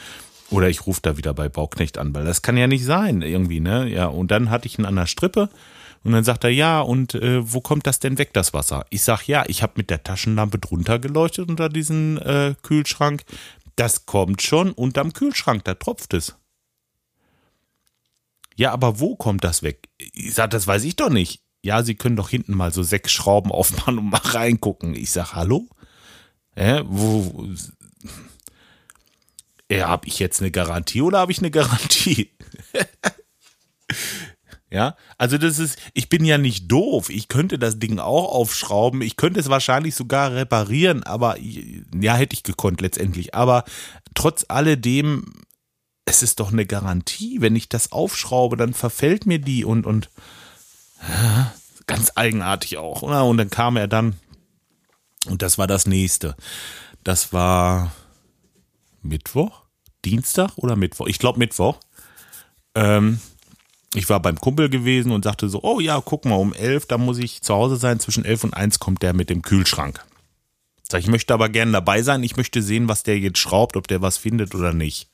oder 0.49 0.69
ich 0.69 0.87
rufe 0.87 1.01
da 1.01 1.17
wieder 1.17 1.33
bei 1.33 1.49
Bauknecht 1.49 1.97
an, 1.97 2.15
weil 2.15 2.25
das 2.25 2.41
kann 2.41 2.57
ja 2.57 2.67
nicht 2.67 2.85
sein 2.85 3.21
irgendwie, 3.21 3.59
ne? 3.59 3.89
Ja, 3.89 4.07
und 4.07 4.31
dann 4.31 4.49
hatte 4.49 4.67
ich 4.67 4.79
ihn 4.79 4.85
an 4.85 4.95
der 4.95 5.05
Strippe 5.05 5.49
und 6.03 6.13
dann 6.13 6.23
sagt 6.23 6.43
er, 6.45 6.49
ja, 6.49 6.79
und 6.79 7.15
äh, 7.15 7.51
wo 7.51 7.59
kommt 7.59 7.85
das 7.85 7.99
denn 7.99 8.17
weg, 8.17 8.31
das 8.33 8.53
Wasser? 8.53 8.85
Ich 8.89 9.01
sag, 9.01 9.27
ja, 9.27 9.43
ich 9.47 9.61
habe 9.61 9.73
mit 9.75 9.89
der 9.89 10.03
Taschenlampe 10.03 10.57
drunter 10.57 10.99
geleuchtet 10.99 11.49
unter 11.49 11.69
diesen 11.69 12.17
äh, 12.19 12.55
Kühlschrank. 12.63 13.23
Das 13.77 14.07
kommt 14.07 14.41
schon 14.41 14.71
unterm 14.71 15.13
Kühlschrank, 15.13 15.63
da 15.63 15.75
tropft 15.75 16.15
es. 16.15 16.35
Ja, 18.55 18.71
aber 18.71 18.99
wo 18.99 19.15
kommt 19.15 19.43
das 19.43 19.61
weg? 19.61 19.87
Ich 19.97 20.33
sag, 20.33 20.49
das 20.49 20.65
weiß 20.65 20.83
ich 20.83 20.95
doch 20.95 21.11
nicht. 21.11 21.43
Ja, 21.61 21.83
Sie 21.83 21.93
können 21.93 22.15
doch 22.15 22.29
hinten 22.29 22.55
mal 22.55 22.73
so 22.73 22.81
sechs 22.81 23.11
Schrauben 23.11 23.51
aufmachen 23.53 23.99
und 23.99 24.09
mal 24.09 24.17
reingucken. 24.17 24.95
Ich 24.95 25.11
sag, 25.11 25.33
hallo? 25.33 25.69
Äh, 26.55 26.83
wo, 26.87 27.47
ja, 29.69 29.87
habe 29.89 30.07
ich 30.07 30.17
jetzt 30.17 30.41
eine 30.41 30.49
Garantie 30.49 31.01
oder 31.01 31.19
habe 31.19 31.31
ich 31.31 31.37
eine 31.37 31.51
Garantie? 31.51 32.31
ja, 34.69 34.97
also 35.17 35.37
das 35.37 35.59
ist, 35.59 35.77
ich 35.93 36.09
bin 36.09 36.25
ja 36.25 36.37
nicht 36.37 36.69
doof. 36.69 37.09
Ich 37.09 37.29
könnte 37.29 37.57
das 37.57 37.79
Ding 37.79 37.99
auch 37.99 38.33
aufschrauben. 38.33 39.01
Ich 39.01 39.15
könnte 39.15 39.39
es 39.39 39.49
wahrscheinlich 39.49 39.95
sogar 39.95 40.33
reparieren, 40.33 41.03
aber 41.03 41.37
ja, 41.39 42.15
hätte 42.15 42.33
ich 42.33 42.43
gekonnt 42.43 42.81
letztendlich. 42.81 43.33
Aber 43.33 43.63
trotz 44.13 44.45
alledem, 44.49 45.33
es 46.05 46.21
ist 46.21 46.39
doch 46.41 46.51
eine 46.51 46.65
Garantie. 46.65 47.39
Wenn 47.39 47.55
ich 47.55 47.69
das 47.69 47.93
aufschraube, 47.93 48.57
dann 48.57 48.73
verfällt 48.73 49.25
mir 49.25 49.39
die 49.39 49.63
und, 49.63 49.85
und 49.85 50.09
ja, 51.07 51.53
ganz 51.85 52.11
eigenartig 52.15 52.77
auch. 52.77 53.01
Und 53.01 53.37
dann 53.37 53.49
kam 53.49 53.77
er 53.77 53.87
dann 53.87 54.15
und 55.27 55.41
das 55.41 55.57
war 55.57 55.67
das 55.67 55.85
nächste. 55.85 56.35
Das 57.03 57.31
war 57.33 57.91
Mittwoch, 59.01 59.63
Dienstag 60.03 60.57
oder 60.57 60.75
Mittwoch? 60.75 61.07
Ich 61.07 61.19
glaube 61.19 61.39
Mittwoch. 61.39 61.79
Ähm, 62.75 63.19
ich 63.93 64.09
war 64.09 64.19
beim 64.21 64.39
Kumpel 64.39 64.69
gewesen 64.69 65.11
und 65.11 65.23
sagte 65.23 65.49
so, 65.49 65.61
oh 65.63 65.79
ja, 65.79 66.01
guck 66.03 66.25
mal, 66.25 66.35
um 66.35 66.53
elf, 66.53 66.85
da 66.85 66.97
muss 66.97 67.17
ich 67.17 67.41
zu 67.41 67.53
Hause 67.53 67.77
sein. 67.77 67.99
Zwischen 67.99 68.25
elf 68.25 68.43
und 68.43 68.53
eins 68.53 68.79
kommt 68.79 69.01
der 69.01 69.13
mit 69.13 69.29
dem 69.29 69.41
Kühlschrank. 69.41 70.03
Sag, 70.89 70.99
ich 70.99 71.07
möchte 71.07 71.33
aber 71.33 71.49
gerne 71.49 71.71
dabei 71.71 72.01
sein. 72.01 72.23
Ich 72.23 72.37
möchte 72.37 72.61
sehen, 72.61 72.87
was 72.87 73.03
der 73.03 73.19
jetzt 73.19 73.39
schraubt, 73.39 73.75
ob 73.75 73.87
der 73.87 74.01
was 74.01 74.17
findet 74.17 74.55
oder 74.55 74.73
nicht. 74.73 75.09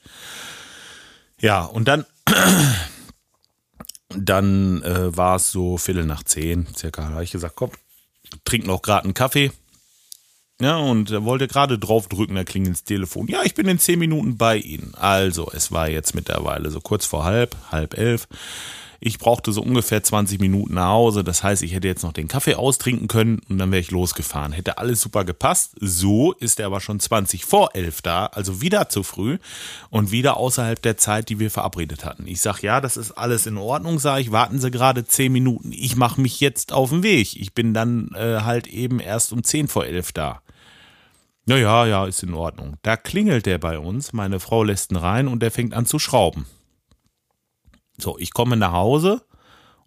Ja, 1.40 1.64
und 1.64 1.88
dann, 1.88 2.06
dann 4.10 4.82
äh, 4.84 5.16
war 5.16 5.36
es 5.38 5.52
so 5.52 5.78
Viertel 5.78 6.06
nach 6.06 6.24
zehn, 6.24 6.68
circa. 6.76 7.04
Da 7.04 7.10
habe 7.10 7.24
ich 7.24 7.32
gesagt, 7.32 7.56
komm, 7.56 7.72
trink 8.44 8.66
noch 8.66 8.82
gerade 8.82 9.06
einen 9.06 9.14
Kaffee. 9.14 9.52
Ja, 10.64 10.78
und 10.78 11.12
er 11.12 11.26
wollte 11.26 11.50
gerade 11.50 11.78
draufdrücken, 11.78 12.38
da 12.38 12.46
klingelt 12.46 12.76
das 12.76 12.84
Telefon. 12.86 13.28
Ja, 13.28 13.42
ich 13.44 13.54
bin 13.54 13.68
in 13.68 13.80
zehn 13.80 14.00
Minuten 14.00 14.38
bei 14.38 14.56
Ihnen. 14.56 14.94
Also, 14.96 15.52
es 15.54 15.74
war 15.74 15.90
jetzt 15.90 16.16
mittlerweile 16.16 16.72
so 16.72 16.80
kurz 16.80 17.06
vor 17.06 17.26
halb, 17.26 17.58
halb 17.70 17.98
elf. 17.98 18.30
Ich 19.02 19.20
brauchte 19.20 19.52
so 19.52 19.62
ungefähr 19.62 20.02
20 20.02 20.40
Minuten 20.40 20.76
nach 20.76 20.88
Hause. 20.88 21.26
Das 21.26 21.44
heißt, 21.44 21.64
ich 21.64 21.74
hätte 21.74 21.90
jetzt 21.90 22.04
noch 22.04 22.14
den 22.14 22.30
Kaffee 22.30 22.56
austrinken 22.56 23.10
können 23.10 23.42
und 23.50 23.58
dann 23.58 23.70
wäre 23.72 23.82
ich 23.82 23.92
losgefahren. 23.92 24.54
Hätte 24.54 24.78
alles 24.78 25.02
super 25.02 25.26
gepasst. 25.26 25.76
So 25.82 26.32
ist 26.32 26.62
er 26.62 26.68
aber 26.68 26.80
schon 26.80 27.02
20 27.02 27.44
vor 27.44 27.72
elf 27.74 28.02
da, 28.02 28.28
also 28.28 28.62
wieder 28.62 28.88
zu 28.88 29.04
früh 29.04 29.40
und 29.90 30.12
wieder 30.12 30.38
außerhalb 30.38 30.82
der 30.82 30.96
Zeit, 30.96 31.28
die 31.28 31.40
wir 31.40 31.52
verabredet 31.52 32.06
hatten. 32.06 32.26
Ich 32.26 32.40
sag, 32.40 32.62
ja, 32.62 32.80
das 32.80 32.96
ist 32.96 33.12
alles 33.12 33.46
in 33.46 33.58
Ordnung, 33.58 34.00
sage 34.00 34.22
ich. 34.22 34.32
Warten 34.32 34.62
Sie 34.62 34.72
gerade 34.72 35.06
10 35.06 35.34
Minuten. 35.34 35.74
Ich 35.74 35.98
mache 35.98 36.22
mich 36.22 36.40
jetzt 36.40 36.72
auf 36.72 36.92
den 36.92 37.04
Weg. 37.04 37.36
Ich 37.36 37.54
bin 37.54 37.74
dann 37.74 38.12
äh, 38.16 38.40
halt 38.44 38.68
eben 38.68 39.02
erst 39.02 39.34
um 39.34 39.44
10 39.44 39.68
vor 39.68 39.86
elf 39.86 40.14
da. 40.14 40.42
Ja, 41.46 41.86
ja, 41.86 42.06
ist 42.06 42.24
in 42.24 42.34
Ordnung. 42.34 42.78
Da 42.84 42.96
klingelt 42.96 43.46
der 43.46 43.58
bei 43.58 43.78
uns, 43.78 44.14
meine 44.14 44.40
Frau 44.40 44.64
lässt 44.64 44.92
ihn 44.92 44.98
rein 44.98 45.28
und 45.28 45.42
der 45.42 45.52
fängt 45.52 45.74
an 45.74 45.86
zu 45.86 46.00
schrauben. 46.00 46.46
So, 47.98 48.18
ich 48.18 48.34
komme 48.34 48.56
nach 48.56 48.72
Hause 48.72 49.22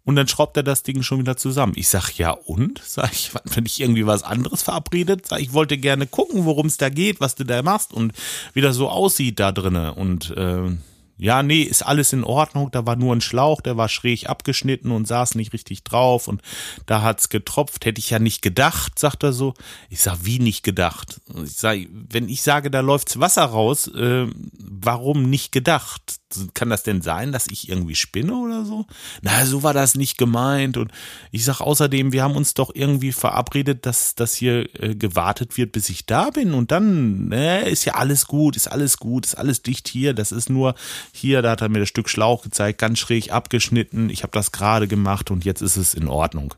und 0.04 0.16
dann 0.16 0.28
schraubt 0.28 0.56
er 0.56 0.62
das 0.62 0.82
Ding 0.82 1.02
schon 1.02 1.18
wieder 1.18 1.36
zusammen. 1.36 1.72
Ich 1.74 1.88
sag, 1.88 2.12
ja 2.16 2.30
und? 2.30 2.80
Sag 2.84 3.12
ich, 3.12 3.32
wenn 3.44 3.66
ich 3.66 3.80
irgendwie 3.80 4.06
was 4.06 4.22
anderes 4.22 4.62
verabredet? 4.62 5.26
Sag 5.26 5.40
ich, 5.40 5.52
wollte 5.52 5.78
gerne 5.78 6.06
gucken, 6.06 6.44
worum 6.44 6.66
es 6.66 6.76
da 6.76 6.90
geht, 6.90 7.20
was 7.20 7.34
du 7.34 7.44
da 7.44 7.62
machst 7.62 7.92
und 7.92 8.12
wie 8.52 8.60
das 8.60 8.76
so 8.76 8.88
aussieht 8.88 9.40
da 9.40 9.50
drinnen. 9.50 9.90
Und 9.90 10.30
äh, 10.36 10.76
ja, 11.18 11.42
nee, 11.42 11.62
ist 11.62 11.82
alles 11.82 12.12
in 12.12 12.24
Ordnung. 12.24 12.70
Da 12.70 12.86
war 12.86 12.96
nur 12.96 13.14
ein 13.14 13.20
Schlauch, 13.20 13.60
der 13.60 13.76
war 13.76 13.88
schräg 13.88 14.28
abgeschnitten 14.28 14.90
und 14.90 15.08
saß 15.08 15.34
nicht 15.34 15.52
richtig 15.52 15.82
drauf 15.82 16.28
und 16.28 16.42
da 16.84 17.02
hat's 17.02 17.28
getropft. 17.28 17.86
Hätte 17.86 17.98
ich 17.98 18.10
ja 18.10 18.18
nicht 18.18 18.42
gedacht, 18.42 18.98
sagt 18.98 19.22
er 19.22 19.32
so. 19.32 19.54
Ich 19.88 20.02
sag, 20.02 20.18
wie 20.22 20.38
nicht 20.38 20.62
gedacht? 20.62 21.20
Ich 21.42 21.54
sag, 21.54 21.78
wenn 21.90 22.28
ich 22.28 22.42
sage, 22.42 22.70
da 22.70 22.80
läuft's 22.80 23.18
Wasser 23.18 23.44
raus, 23.44 23.88
äh, 23.88 24.26
warum 24.58 25.30
nicht 25.30 25.52
gedacht? 25.52 26.18
Kann 26.54 26.70
das 26.70 26.82
denn 26.82 27.02
sein, 27.02 27.30
dass 27.30 27.46
ich 27.48 27.68
irgendwie 27.68 27.94
spinne 27.94 28.34
oder 28.34 28.64
so? 28.64 28.86
Na, 29.22 29.46
so 29.46 29.62
war 29.62 29.72
das 29.72 29.94
nicht 29.94 30.18
gemeint. 30.18 30.76
Und 30.76 30.90
ich 31.30 31.44
sag 31.44 31.60
außerdem, 31.60 32.12
wir 32.12 32.22
haben 32.22 32.34
uns 32.34 32.54
doch 32.54 32.70
irgendwie 32.74 33.12
verabredet, 33.12 33.86
dass, 33.86 34.16
dass 34.16 34.34
hier 34.34 34.68
äh, 34.82 34.96
gewartet 34.96 35.56
wird, 35.56 35.72
bis 35.72 35.88
ich 35.88 36.04
da 36.04 36.30
bin. 36.30 36.54
Und 36.54 36.72
dann 36.72 37.30
äh, 37.30 37.70
ist 37.70 37.84
ja 37.84 37.94
alles 37.94 38.26
gut, 38.26 38.56
ist 38.56 38.68
alles 38.68 38.98
gut, 38.98 39.26
ist 39.26 39.36
alles 39.36 39.62
dicht 39.62 39.86
hier. 39.86 40.14
Das 40.14 40.32
ist 40.32 40.50
nur 40.50 40.74
hier, 41.12 41.42
da 41.42 41.52
hat 41.52 41.62
er 41.62 41.68
mir 41.68 41.80
das 41.80 41.88
Stück 41.88 42.08
Schlauch 42.08 42.42
gezeigt, 42.42 42.80
ganz 42.80 42.98
schräg 42.98 43.32
abgeschnitten. 43.32 44.10
Ich 44.10 44.22
habe 44.22 44.32
das 44.32 44.50
gerade 44.50 44.88
gemacht 44.88 45.30
und 45.30 45.44
jetzt 45.44 45.62
ist 45.62 45.76
es 45.76 45.94
in 45.94 46.08
Ordnung. 46.08 46.54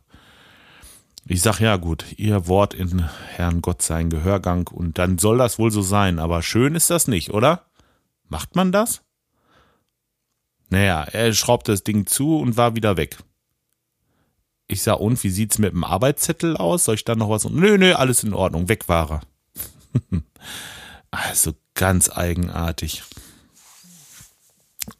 Ich 1.26 1.42
sag 1.42 1.60
ja 1.60 1.76
gut, 1.76 2.06
ihr 2.16 2.46
Wort 2.46 2.72
in 2.72 3.06
Herrn 3.36 3.60
Gott 3.60 3.82
sein 3.82 4.08
Gehörgang 4.08 4.66
und 4.68 4.96
dann 4.96 5.18
soll 5.18 5.36
das 5.36 5.58
wohl 5.58 5.70
so 5.70 5.82
sein, 5.82 6.18
aber 6.18 6.40
schön 6.40 6.74
ist 6.74 6.88
das 6.88 7.06
nicht, 7.06 7.34
oder? 7.34 7.66
Macht 8.28 8.56
man 8.56 8.72
das? 8.72 9.02
Naja, 10.70 11.02
er 11.04 11.32
schraubt 11.32 11.68
das 11.68 11.82
Ding 11.82 12.06
zu 12.06 12.38
und 12.38 12.56
war 12.56 12.76
wieder 12.76 12.96
weg. 12.96 13.18
Ich 14.66 14.82
sag, 14.82 15.00
und 15.00 15.22
wie 15.24 15.30
sieht's 15.30 15.58
mit 15.58 15.72
dem 15.72 15.84
Arbeitszettel 15.84 16.56
aus? 16.56 16.84
Soll 16.84 16.96
ich 16.96 17.04
da 17.04 17.14
noch 17.14 17.30
was? 17.30 17.48
Nö, 17.48 17.78
nö, 17.78 17.94
alles 17.94 18.22
in 18.22 18.34
Ordnung, 18.34 18.68
weg 18.68 18.88
war 18.88 19.10
er. 19.10 19.20
also 21.10 21.54
ganz 21.74 22.10
eigenartig. 22.10 23.02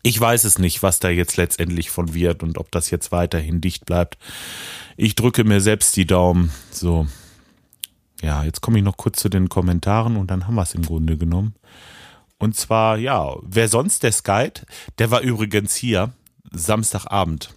Ich 0.03 0.19
weiß 0.19 0.45
es 0.45 0.59
nicht, 0.59 0.83
was 0.83 1.01
da 1.01 1.11
jetzt 1.11 1.37
letztendlich 1.37 1.91
von 1.91 2.15
wird 2.15 2.43
und 2.43 2.57
ob 2.57 2.71
das 2.71 2.91
jetzt 2.91 3.13
weiterhin 3.13 3.61
dicht 3.61 3.85
bleibt. 3.85 4.17
Ich 4.97 5.15
drücke 5.15 5.45
mir 5.45 5.61
selbst 5.61 5.97
die 5.97 6.07
Daumen. 6.07 6.51
So. 6.71 7.07
Ja, 8.23 8.45
jetzt 8.45 8.63
komme 8.63 8.79
ich 8.79 8.85
noch 8.85 8.97
kurz 8.97 9.21
zu 9.21 9.29
den 9.29 9.49
Kommentaren 9.49 10.17
und 10.17 10.31
dann 10.31 10.47
haben 10.47 10.55
wir 10.55 10.63
es 10.63 10.75
im 10.75 10.83
Grunde 10.83 11.17
genommen. 11.17 11.55
Und 12.39 12.57
zwar, 12.57 12.99
ja, 12.99 13.37
wer 13.43 13.69
sonst 13.69 14.03
der 14.03 14.13
Skype? 14.13 14.63
Der 14.99 15.11
war 15.11 15.21
übrigens 15.21 15.75
hier 15.75 16.13
Samstagabend. 16.53 17.51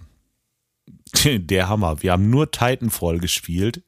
Der 1.25 1.67
Hammer. 1.69 2.01
Wir 2.01 2.13
haben 2.13 2.29
nur 2.29 2.51
Titanfall 2.51 3.19
gespielt. 3.19 3.83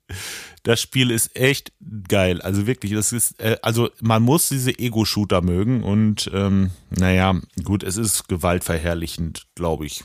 Das 0.64 0.82
Spiel 0.82 1.10
ist 1.10 1.36
echt 1.36 1.72
geil. 2.08 2.42
Also 2.42 2.68
wirklich, 2.68 2.94
das 2.94 3.12
ist, 3.12 3.40
äh, 3.40 3.58
also 3.62 3.90
man 4.02 4.24
muss 4.24 4.50
diese 4.50 4.78
Ego-Shooter 4.78 5.42
mögen 5.42 5.84
und 5.84 6.30
ähm, 6.34 6.72
naja, 6.90 7.40
gut, 7.64 7.84
es 7.84 7.98
ist 7.98 8.28
gewaltverherrlichend, 8.28 9.48
glaube 9.56 9.86
ich. 9.86 10.04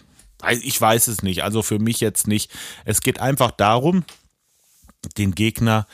Ich 0.62 0.80
weiß 0.80 1.08
es 1.08 1.22
nicht, 1.22 1.42
also 1.42 1.62
für 1.62 1.80
mich 1.80 2.00
jetzt 2.00 2.28
nicht. 2.28 2.52
Es 2.84 3.00
geht 3.00 3.20
einfach 3.20 3.50
darum, 3.50 4.04
den 5.16 5.34
Gegner 5.34 5.86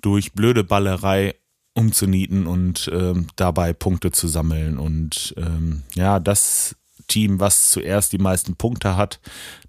durch 0.00 0.32
blöde 0.32 0.64
Ballerei 0.64 1.34
umzunieten 1.74 2.46
und 2.46 2.90
ähm, 2.92 3.28
dabei 3.36 3.72
Punkte 3.72 4.10
zu 4.10 4.28
sammeln. 4.28 4.78
Und 4.78 5.34
ähm, 5.36 5.82
ja, 5.94 6.18
das 6.18 6.76
Team, 7.06 7.40
was 7.40 7.70
zuerst 7.70 8.12
die 8.12 8.18
meisten 8.18 8.56
Punkte 8.56 8.96
hat, 8.96 9.20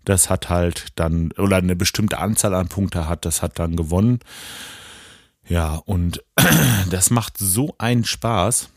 das 0.06 0.30
hat 0.30 0.50
halt 0.50 0.88
dann, 0.96 1.32
oder 1.34 1.58
eine 1.58 1.76
bestimmte 1.76 2.18
Anzahl 2.18 2.54
an 2.54 2.70
Punkte 2.70 3.08
hat, 3.08 3.26
das 3.26 3.42
hat 3.42 3.60
dann 3.60 3.76
gewonnen. 3.76 4.20
Ja, 5.48 5.76
und 5.76 6.24
das 6.90 7.10
macht 7.10 7.38
so 7.38 7.76
einen 7.78 8.06
Spaß. 8.06 8.70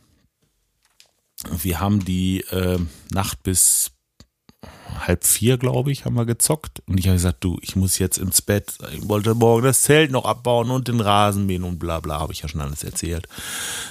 Wir 1.50 1.80
haben 1.80 2.04
die 2.04 2.40
äh, 2.50 2.78
Nacht 3.10 3.42
bis, 3.42 3.90
halb 5.06 5.24
vier, 5.24 5.58
glaube 5.58 5.92
ich, 5.92 6.04
haben 6.04 6.14
wir 6.14 6.24
gezockt. 6.24 6.82
Und 6.86 6.98
ich 6.98 7.06
habe 7.06 7.16
gesagt, 7.16 7.44
du, 7.44 7.58
ich 7.62 7.76
muss 7.76 7.98
jetzt 7.98 8.18
ins 8.18 8.42
Bett. 8.42 8.74
Ich 8.92 9.08
wollte 9.08 9.34
morgen 9.34 9.64
das 9.64 9.82
Zelt 9.82 10.10
noch 10.10 10.24
abbauen 10.24 10.70
und 10.70 10.88
den 10.88 11.00
Rasen 11.00 11.46
mähen 11.46 11.64
und 11.64 11.78
bla 11.78 12.00
bla, 12.00 12.20
habe 12.20 12.32
ich 12.32 12.42
ja 12.42 12.48
schon 12.48 12.60
alles 12.60 12.84
erzählt. 12.84 13.28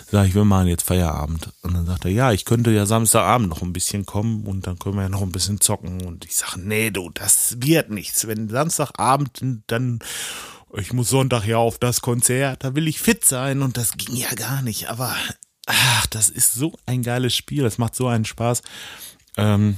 Sag 0.10 0.28
ich, 0.28 0.36
wir 0.36 0.46
machen 0.46 0.68
jetzt 0.68 0.84
Feierabend. 0.84 1.50
Und 1.62 1.74
dann 1.74 1.86
sagt 1.86 2.06
er, 2.06 2.12
ja, 2.12 2.32
ich 2.32 2.46
könnte 2.46 2.72
ja 2.72 2.86
Samstagabend 2.86 3.50
noch 3.50 3.62
ein 3.62 3.74
bisschen 3.74 4.06
kommen 4.06 4.46
und 4.46 4.68
dann 4.68 4.80
können 4.80 4.96
wir 4.96 5.04
ja 5.04 5.10
noch 5.10 5.22
ein 5.22 5.32
bisschen 5.32 5.60
zocken. 5.62 6.02
Und 6.06 6.26
ich 6.26 6.36
sage, 6.36 6.60
nee, 6.60 6.90
du, 6.90 7.10
das 7.14 7.58
wird 7.60 7.90
nichts. 7.90 8.28
Wenn 8.28 8.50
Samstagabend, 8.50 9.42
dann 9.68 10.00
ich 10.76 10.92
muss 10.92 11.10
Sonntag 11.10 11.46
ja 11.46 11.58
auf 11.58 11.78
das 11.78 12.02
Konzert, 12.02 12.64
da 12.64 12.76
will 12.76 12.88
ich 12.88 13.00
fit 13.00 13.24
sein 13.24 13.62
und 13.62 13.78
das 13.78 13.96
ging 13.96 14.16
ja 14.16 14.34
gar 14.34 14.62
nicht. 14.64 14.90
Aber 14.90 15.16
ach, 15.68 16.08
das 16.08 16.30
ist 16.30 16.54
so 16.54 16.74
ein 16.86 17.04
geiles 17.04 17.36
Spiel, 17.36 17.64
das 17.64 17.78
macht 17.78 17.96
so 17.96 18.08
einen 18.08 18.26
Spaß. 18.26 18.64
Ähm, 19.38 19.78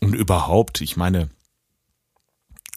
und 0.00 0.14
überhaupt, 0.14 0.80
ich 0.80 0.96
meine, 0.96 1.30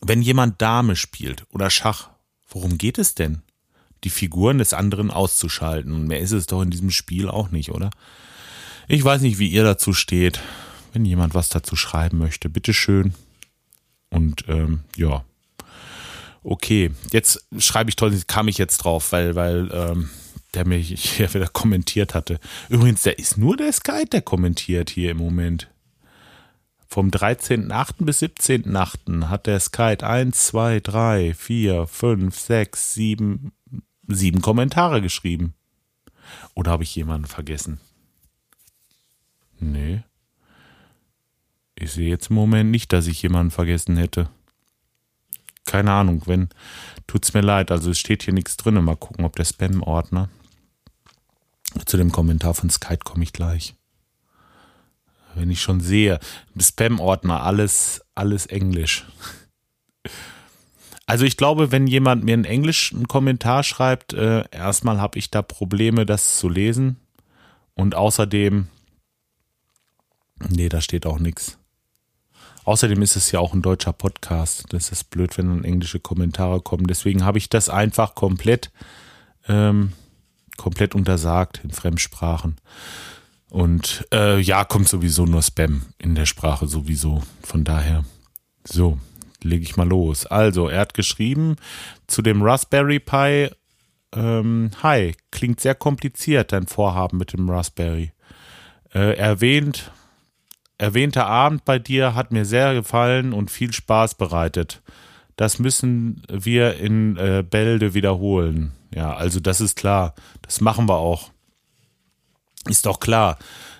wenn 0.01 0.21
jemand 0.21 0.61
Dame 0.61 0.95
spielt 0.95 1.45
oder 1.51 1.69
Schach, 1.69 2.09
worum 2.47 2.77
geht 2.77 2.97
es 2.97 3.15
denn? 3.15 3.41
Die 4.03 4.09
Figuren 4.09 4.59
des 4.59 4.73
anderen 4.73 5.09
auszuschalten. 5.11 5.91
Und 5.91 6.07
mehr 6.07 6.19
ist 6.19 6.31
es 6.31 6.45
doch 6.45 6.61
in 6.61 6.69
diesem 6.69 6.91
Spiel 6.91 7.29
auch 7.29 7.49
nicht, 7.49 7.71
oder? 7.71 7.89
Ich 8.87 9.03
weiß 9.03 9.21
nicht, 9.21 9.39
wie 9.39 9.49
ihr 9.49 9.63
dazu 9.63 9.93
steht. 9.93 10.39
Wenn 10.93 11.03
jemand 11.03 11.33
was 11.33 11.49
dazu 11.49 11.75
schreiben 11.75 12.17
möchte, 12.17 12.49
bitteschön. 12.49 13.13
Und 14.09 14.45
ähm, 14.47 14.81
ja. 14.95 15.25
Okay, 16.43 16.91
jetzt 17.11 17.45
schreibe 17.57 17.89
ich 17.89 17.97
toll, 17.97 18.17
kam 18.27 18.47
ich 18.47 18.57
jetzt 18.57 18.77
drauf, 18.77 19.11
weil, 19.11 19.35
weil 19.35 19.69
ähm, 19.73 20.09
der 20.53 20.65
mich 20.65 20.87
hier 21.15 21.33
wieder 21.33 21.47
kommentiert 21.47 22.13
hatte. 22.13 22.39
Übrigens, 22.69 23.01
der 23.01 23.19
ist 23.19 23.37
nur 23.37 23.57
der 23.57 23.73
Sky, 23.73 24.05
der 24.05 24.21
kommentiert 24.21 24.89
hier 24.89 25.11
im 25.11 25.17
Moment. 25.17 25.67
Vom 26.89 27.09
13.8. 27.09 28.05
bis 28.05 28.21
17.8. 28.21 29.27
hat 29.27 29.45
der 29.45 29.59
Skype 29.59 30.07
1, 30.07 30.47
2, 30.47 30.79
3, 30.79 31.33
4, 31.33 31.85
5, 31.85 32.39
6, 32.39 32.93
7, 32.93 33.51
7 34.07 34.41
Kommentare 34.41 35.01
geschrieben. 35.01 35.53
Oder 36.55 36.71
habe 36.71 36.83
ich 36.83 36.95
jemanden 36.95 37.27
vergessen? 37.27 37.79
Nee. 39.59 40.03
Ich 41.75 41.91
sehe 41.91 42.09
jetzt 42.09 42.29
im 42.29 42.35
Moment 42.37 42.71
nicht, 42.71 42.93
dass 42.93 43.07
ich 43.07 43.21
jemanden 43.21 43.51
vergessen 43.51 43.97
hätte. 43.97 44.29
Keine 45.65 45.91
Ahnung, 45.91 46.23
wenn, 46.25 46.47
tut's 47.05 47.33
mir 47.33 47.41
leid. 47.41 47.69
Also 47.69 47.91
es 47.91 47.99
steht 47.99 48.23
hier 48.23 48.33
nichts 48.33 48.55
drin. 48.55 48.81
Mal 48.81 48.95
gucken, 48.95 49.25
ob 49.25 49.35
der 49.35 49.45
Spam-Ordner. 49.45 50.29
Zu 51.85 51.97
dem 51.97 52.13
Kommentar 52.13 52.53
von 52.53 52.69
Skype 52.69 53.03
komme 53.03 53.23
ich 53.23 53.33
gleich 53.33 53.76
wenn 55.37 55.51
ich 55.51 55.61
schon 55.61 55.79
sehe, 55.79 56.19
Spam-Ordner, 56.59 57.43
alles, 57.43 58.01
alles 58.15 58.45
Englisch. 58.47 59.05
Also 61.05 61.23
ich 61.23 61.37
glaube, 61.37 61.71
wenn 61.71 61.87
jemand 61.87 62.25
mir 62.25 62.33
in 62.33 62.43
Englisch 62.43 62.93
einen 62.93 63.07
Kommentar 63.07 63.63
schreibt, 63.63 64.13
äh, 64.13 64.43
erstmal 64.51 64.99
habe 64.99 65.17
ich 65.17 65.31
da 65.31 65.41
Probleme, 65.41 66.05
das 66.05 66.37
zu 66.37 66.49
lesen. 66.49 66.97
Und 67.73 67.95
außerdem, 67.95 68.67
nee, 70.49 70.67
da 70.67 70.81
steht 70.81 71.05
auch 71.05 71.19
nichts. 71.19 71.57
Außerdem 72.65 73.01
ist 73.01 73.15
es 73.15 73.31
ja 73.31 73.39
auch 73.39 73.53
ein 73.53 73.61
deutscher 73.61 73.93
Podcast. 73.93 74.65
Das 74.71 74.91
ist 74.91 75.05
blöd, 75.09 75.37
wenn 75.37 75.47
dann 75.47 75.63
englische 75.63 76.01
Kommentare 76.01 76.59
kommen. 76.59 76.87
Deswegen 76.87 77.23
habe 77.23 77.37
ich 77.37 77.47
das 77.47 77.69
einfach 77.69 78.13
komplett, 78.13 78.71
ähm, 79.47 79.93
komplett 80.57 80.93
untersagt 80.93 81.61
in 81.63 81.71
Fremdsprachen. 81.71 82.57
Und 83.49 84.05
äh, 84.13 84.39
ja, 84.39 84.65
kommt 84.65 84.89
sowieso 84.89 85.25
nur 85.25 85.41
Spam 85.41 85.83
in 85.97 86.15
der 86.15 86.25
Sprache 86.25 86.67
sowieso. 86.67 87.23
Von 87.43 87.63
daher, 87.63 88.03
so, 88.65 88.97
lege 89.41 89.63
ich 89.63 89.77
mal 89.77 89.87
los. 89.87 90.25
Also, 90.25 90.67
er 90.67 90.81
hat 90.81 90.93
geschrieben 90.93 91.55
zu 92.07 92.21
dem 92.21 92.41
Raspberry 92.41 92.99
Pi. 92.99 93.49
Ähm, 94.13 94.71
hi, 94.83 95.15
klingt 95.31 95.59
sehr 95.59 95.75
kompliziert, 95.75 96.51
dein 96.51 96.67
Vorhaben 96.67 97.17
mit 97.17 97.33
dem 97.33 97.49
Raspberry. 97.49 98.11
Äh, 98.93 99.17
erwähnt, 99.17 99.91
erwähnter 100.77 101.27
Abend 101.27 101.65
bei 101.65 101.79
dir 101.79 102.15
hat 102.15 102.31
mir 102.31 102.45
sehr 102.45 102.73
gefallen 102.73 103.33
und 103.33 103.51
viel 103.51 103.73
Spaß 103.73 104.15
bereitet. 104.15 104.81
Das 105.35 105.59
müssen 105.59 106.23
wir 106.29 106.77
in 106.77 107.15
äh, 107.17 107.43
Bälde 107.47 107.93
wiederholen. 107.93 108.73
Ja, 108.93 109.13
also 109.13 109.39
das 109.39 109.61
ist 109.61 109.75
klar. 109.75 110.15
Das 110.41 110.61
machen 110.61 110.87
wir 110.87 110.95
auch. 110.97 111.31
Ist 112.69 112.85
doch 112.85 112.99
klar. 112.99 113.37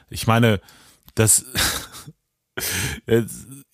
Ich 0.10 0.28
meine, 0.28 0.62
das, 1.15 1.45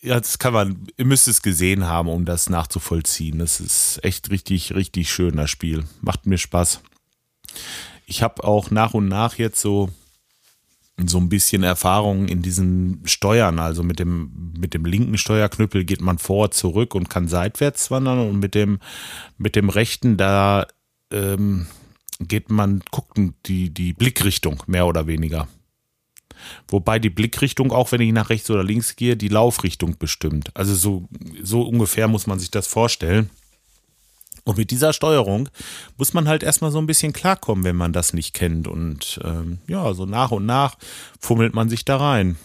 das 0.02 0.39
kann 0.39 0.54
man, 0.54 0.88
ihr 0.97 1.06
müsst 1.06 1.28
es 1.28 1.41
gesehen 1.41 1.86
haben, 1.86 2.10
um 2.10 2.26
das 2.26 2.49
nachzuvollziehen. 2.49 3.39
Das 3.39 3.60
ist 3.60 4.04
echt 4.04 4.30
richtig, 4.30 4.73
richtig 4.73 5.12
schön, 5.12 5.36
das 5.36 5.49
Spiel. 5.49 5.86
Macht 6.02 6.26
mir 6.26 6.38
Spaß. 6.38 6.82
Ich 8.06 8.23
habe 8.23 8.43
auch 8.43 8.71
nach 8.71 8.93
und 8.93 9.08
nach 9.08 9.38
jetzt 9.38 9.62
so, 9.62 9.89
so 11.06 11.17
ein 11.17 11.30
bisschen 11.30 11.63
Erfahrung 11.63 12.28
in 12.28 12.41
diesen 12.41 13.02
Steuern. 13.06 13.60
Also 13.60 13.84
mit 13.84 13.99
dem, 13.99 14.54
mit 14.58 14.73
dem 14.73 14.86
linken 14.86 15.17
Steuerknüppel 15.17 15.86
geht 15.86 16.02
man 16.02 16.17
vor, 16.17 16.52
zurück 16.52 16.95
und 16.95 17.10
kann 17.10 17.28
seitwärts 17.28 17.92
wandern 17.92 18.19
und 18.19 18.40
mit 18.40 18.56
dem, 18.56 18.79
mit 19.38 19.56
dem 19.56 19.69
rechten, 19.69 20.17
da, 20.17 20.67
ähm, 21.12 21.67
geht 22.28 22.50
man, 22.50 22.82
guckt 22.92 23.17
die, 23.46 23.69
die 23.69 23.94
Blickrichtung 23.94 24.63
mehr 24.67 24.86
oder 24.86 25.08
weniger. 25.08 25.48
Wobei 26.67 27.00
die 27.00 27.10
Blickrichtung, 27.10 27.71
auch 27.71 27.92
wenn 27.92 28.02
ich 28.02 28.12
nach 28.12 28.30
rechts 28.30 28.50
oder 28.50 28.63
links 28.63 28.96
gehe, 28.96 29.15
die 29.15 29.30
Laufrichtung 29.30 29.98
bestimmt. 29.98 30.52
Also 30.56 30.76
so, 30.76 31.08
so 31.42 31.62
ungefähr 31.62 32.08
muss 32.08 32.28
man 32.28 32.40
sich 32.40 32.52
das 32.52 32.67
vorstellen. 32.67 33.30
Und 34.46 34.58
mit 34.58 34.71
dieser 34.71 34.92
Steuerung 34.92 35.48
muss 35.98 36.13
man 36.13 36.28
halt 36.28 36.44
erstmal 36.44 36.71
so 36.71 36.80
ein 36.80 36.88
bisschen 36.88 37.13
klarkommen, 37.13 37.63
wenn 37.63 37.78
man 37.78 37.94
das 37.94 38.13
nicht 38.13 38.34
kennt. 38.34 38.67
Und 38.67 39.19
ähm, 39.24 39.60
ja, 39.67 39.94
so 39.94 40.06
nach 40.06 40.32
und 40.32 40.46
nach 40.46 40.76
fummelt 41.19 41.54
man 41.54 41.69
sich 41.69 41.86
da 41.86 41.98
rein. 41.98 42.38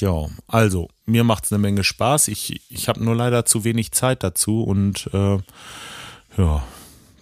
Ja, 0.00 0.26
also, 0.46 0.88
mir 1.06 1.24
macht 1.24 1.44
es 1.44 1.52
eine 1.52 1.60
Menge 1.60 1.82
Spaß. 1.82 2.28
Ich, 2.28 2.60
ich 2.70 2.88
habe 2.88 3.02
nur 3.02 3.14
leider 3.14 3.44
zu 3.44 3.64
wenig 3.64 3.92
Zeit 3.92 4.22
dazu 4.22 4.62
und 4.62 5.08
äh, 5.12 5.38
ja, 6.36 6.64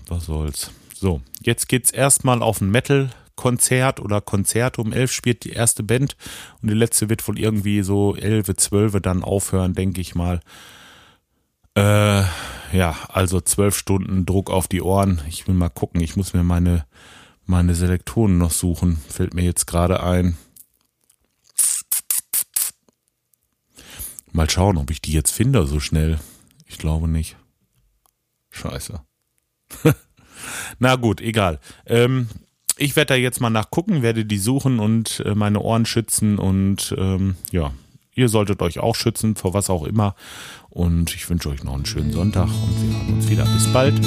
was 0.09 0.27
soll's. 0.27 0.71
So, 1.03 1.21
jetzt 1.41 1.69
geht's 1.69 1.91
erstmal 1.91 2.43
auf 2.43 2.61
ein 2.61 2.71
Metal-Konzert 2.71 3.99
oder 3.99 4.21
Konzert. 4.21 4.79
Um 4.79 4.93
elf 4.93 5.11
spielt 5.11 5.43
die 5.43 5.51
erste 5.51 5.83
Band 5.83 6.17
und 6.61 6.71
die 6.71 6.77
letzte 6.77 7.11
wird 7.11 7.27
wohl 7.27 7.41
irgendwie 7.41 7.83
so 7.83 8.15
elf, 8.15 8.55
zwölf 8.55 8.93
dann 9.03 9.25
aufhören, 9.25 9.75
denke 9.75 10.01
ich 10.01 10.15
mal. 10.15 10.39
Äh, 11.75 12.23
ja, 12.73 12.97
also 13.09 13.41
zwölf 13.41 13.77
Stunden 13.77 14.27
Druck 14.27 14.49
auf 14.49 14.69
die 14.69 14.81
Ohren. 14.81 15.21
Ich 15.27 15.49
will 15.49 15.57
mal 15.57 15.71
gucken. 15.71 16.01
Ich 16.01 16.15
muss 16.15 16.35
mir 16.35 16.45
meine, 16.45 16.87
meine 17.47 17.75
Selektoren 17.75 18.39
noch 18.39 18.53
suchen. 18.53 18.99
Fällt 19.09 19.35
mir 19.35 19.43
jetzt 19.43 19.67
gerade 19.67 20.05
ein. 20.05 20.37
Mal 24.31 24.49
schauen, 24.49 24.79
ob 24.79 24.89
ich 24.93 25.03
die 25.03 25.15
jetzt 25.15 25.33
finde 25.33 25.67
so 25.67 25.81
schnell. 25.81 26.21
Ich 26.67 26.79
glaube 26.79 27.09
nicht. 27.09 27.37
Scheiße. 28.51 29.01
Na 30.79 30.97
gut, 30.97 31.21
egal. 31.21 31.59
Ähm, 31.87 32.29
ich 32.77 32.97
werde 32.97 33.15
da 33.15 33.15
jetzt 33.15 33.41
mal 33.41 33.51
nachgucken, 33.51 34.03
werde 34.03 34.25
die 34.25 34.39
suchen 34.39 34.79
und 34.79 35.23
äh, 35.27 35.35
meine 35.35 35.61
Ohren 35.61 35.87
schützen 35.87 36.39
und 36.39 36.95
ähm, 36.99 37.37
ja, 37.51 37.73
ihr 38.15 38.29
solltet 38.29 38.63
euch 38.63 38.79
auch 38.79 38.97
schützen, 38.97 39.37
vor 39.37 39.55
was 39.55 39.71
auch 39.71 39.85
immer. 39.85 40.15
Und 40.71 41.15
ich 41.15 41.29
wünsche 41.29 41.51
euch 41.51 41.65
noch 41.65 41.75
einen 41.75 41.87
schönen 41.87 42.13
Sonntag 42.13 42.49
und 42.49 42.83
wir 42.83 42.99
hören 42.99 43.15
uns 43.15 43.29
wieder. 43.29 43.45
Bis 43.45 43.73
bald. 43.73 44.01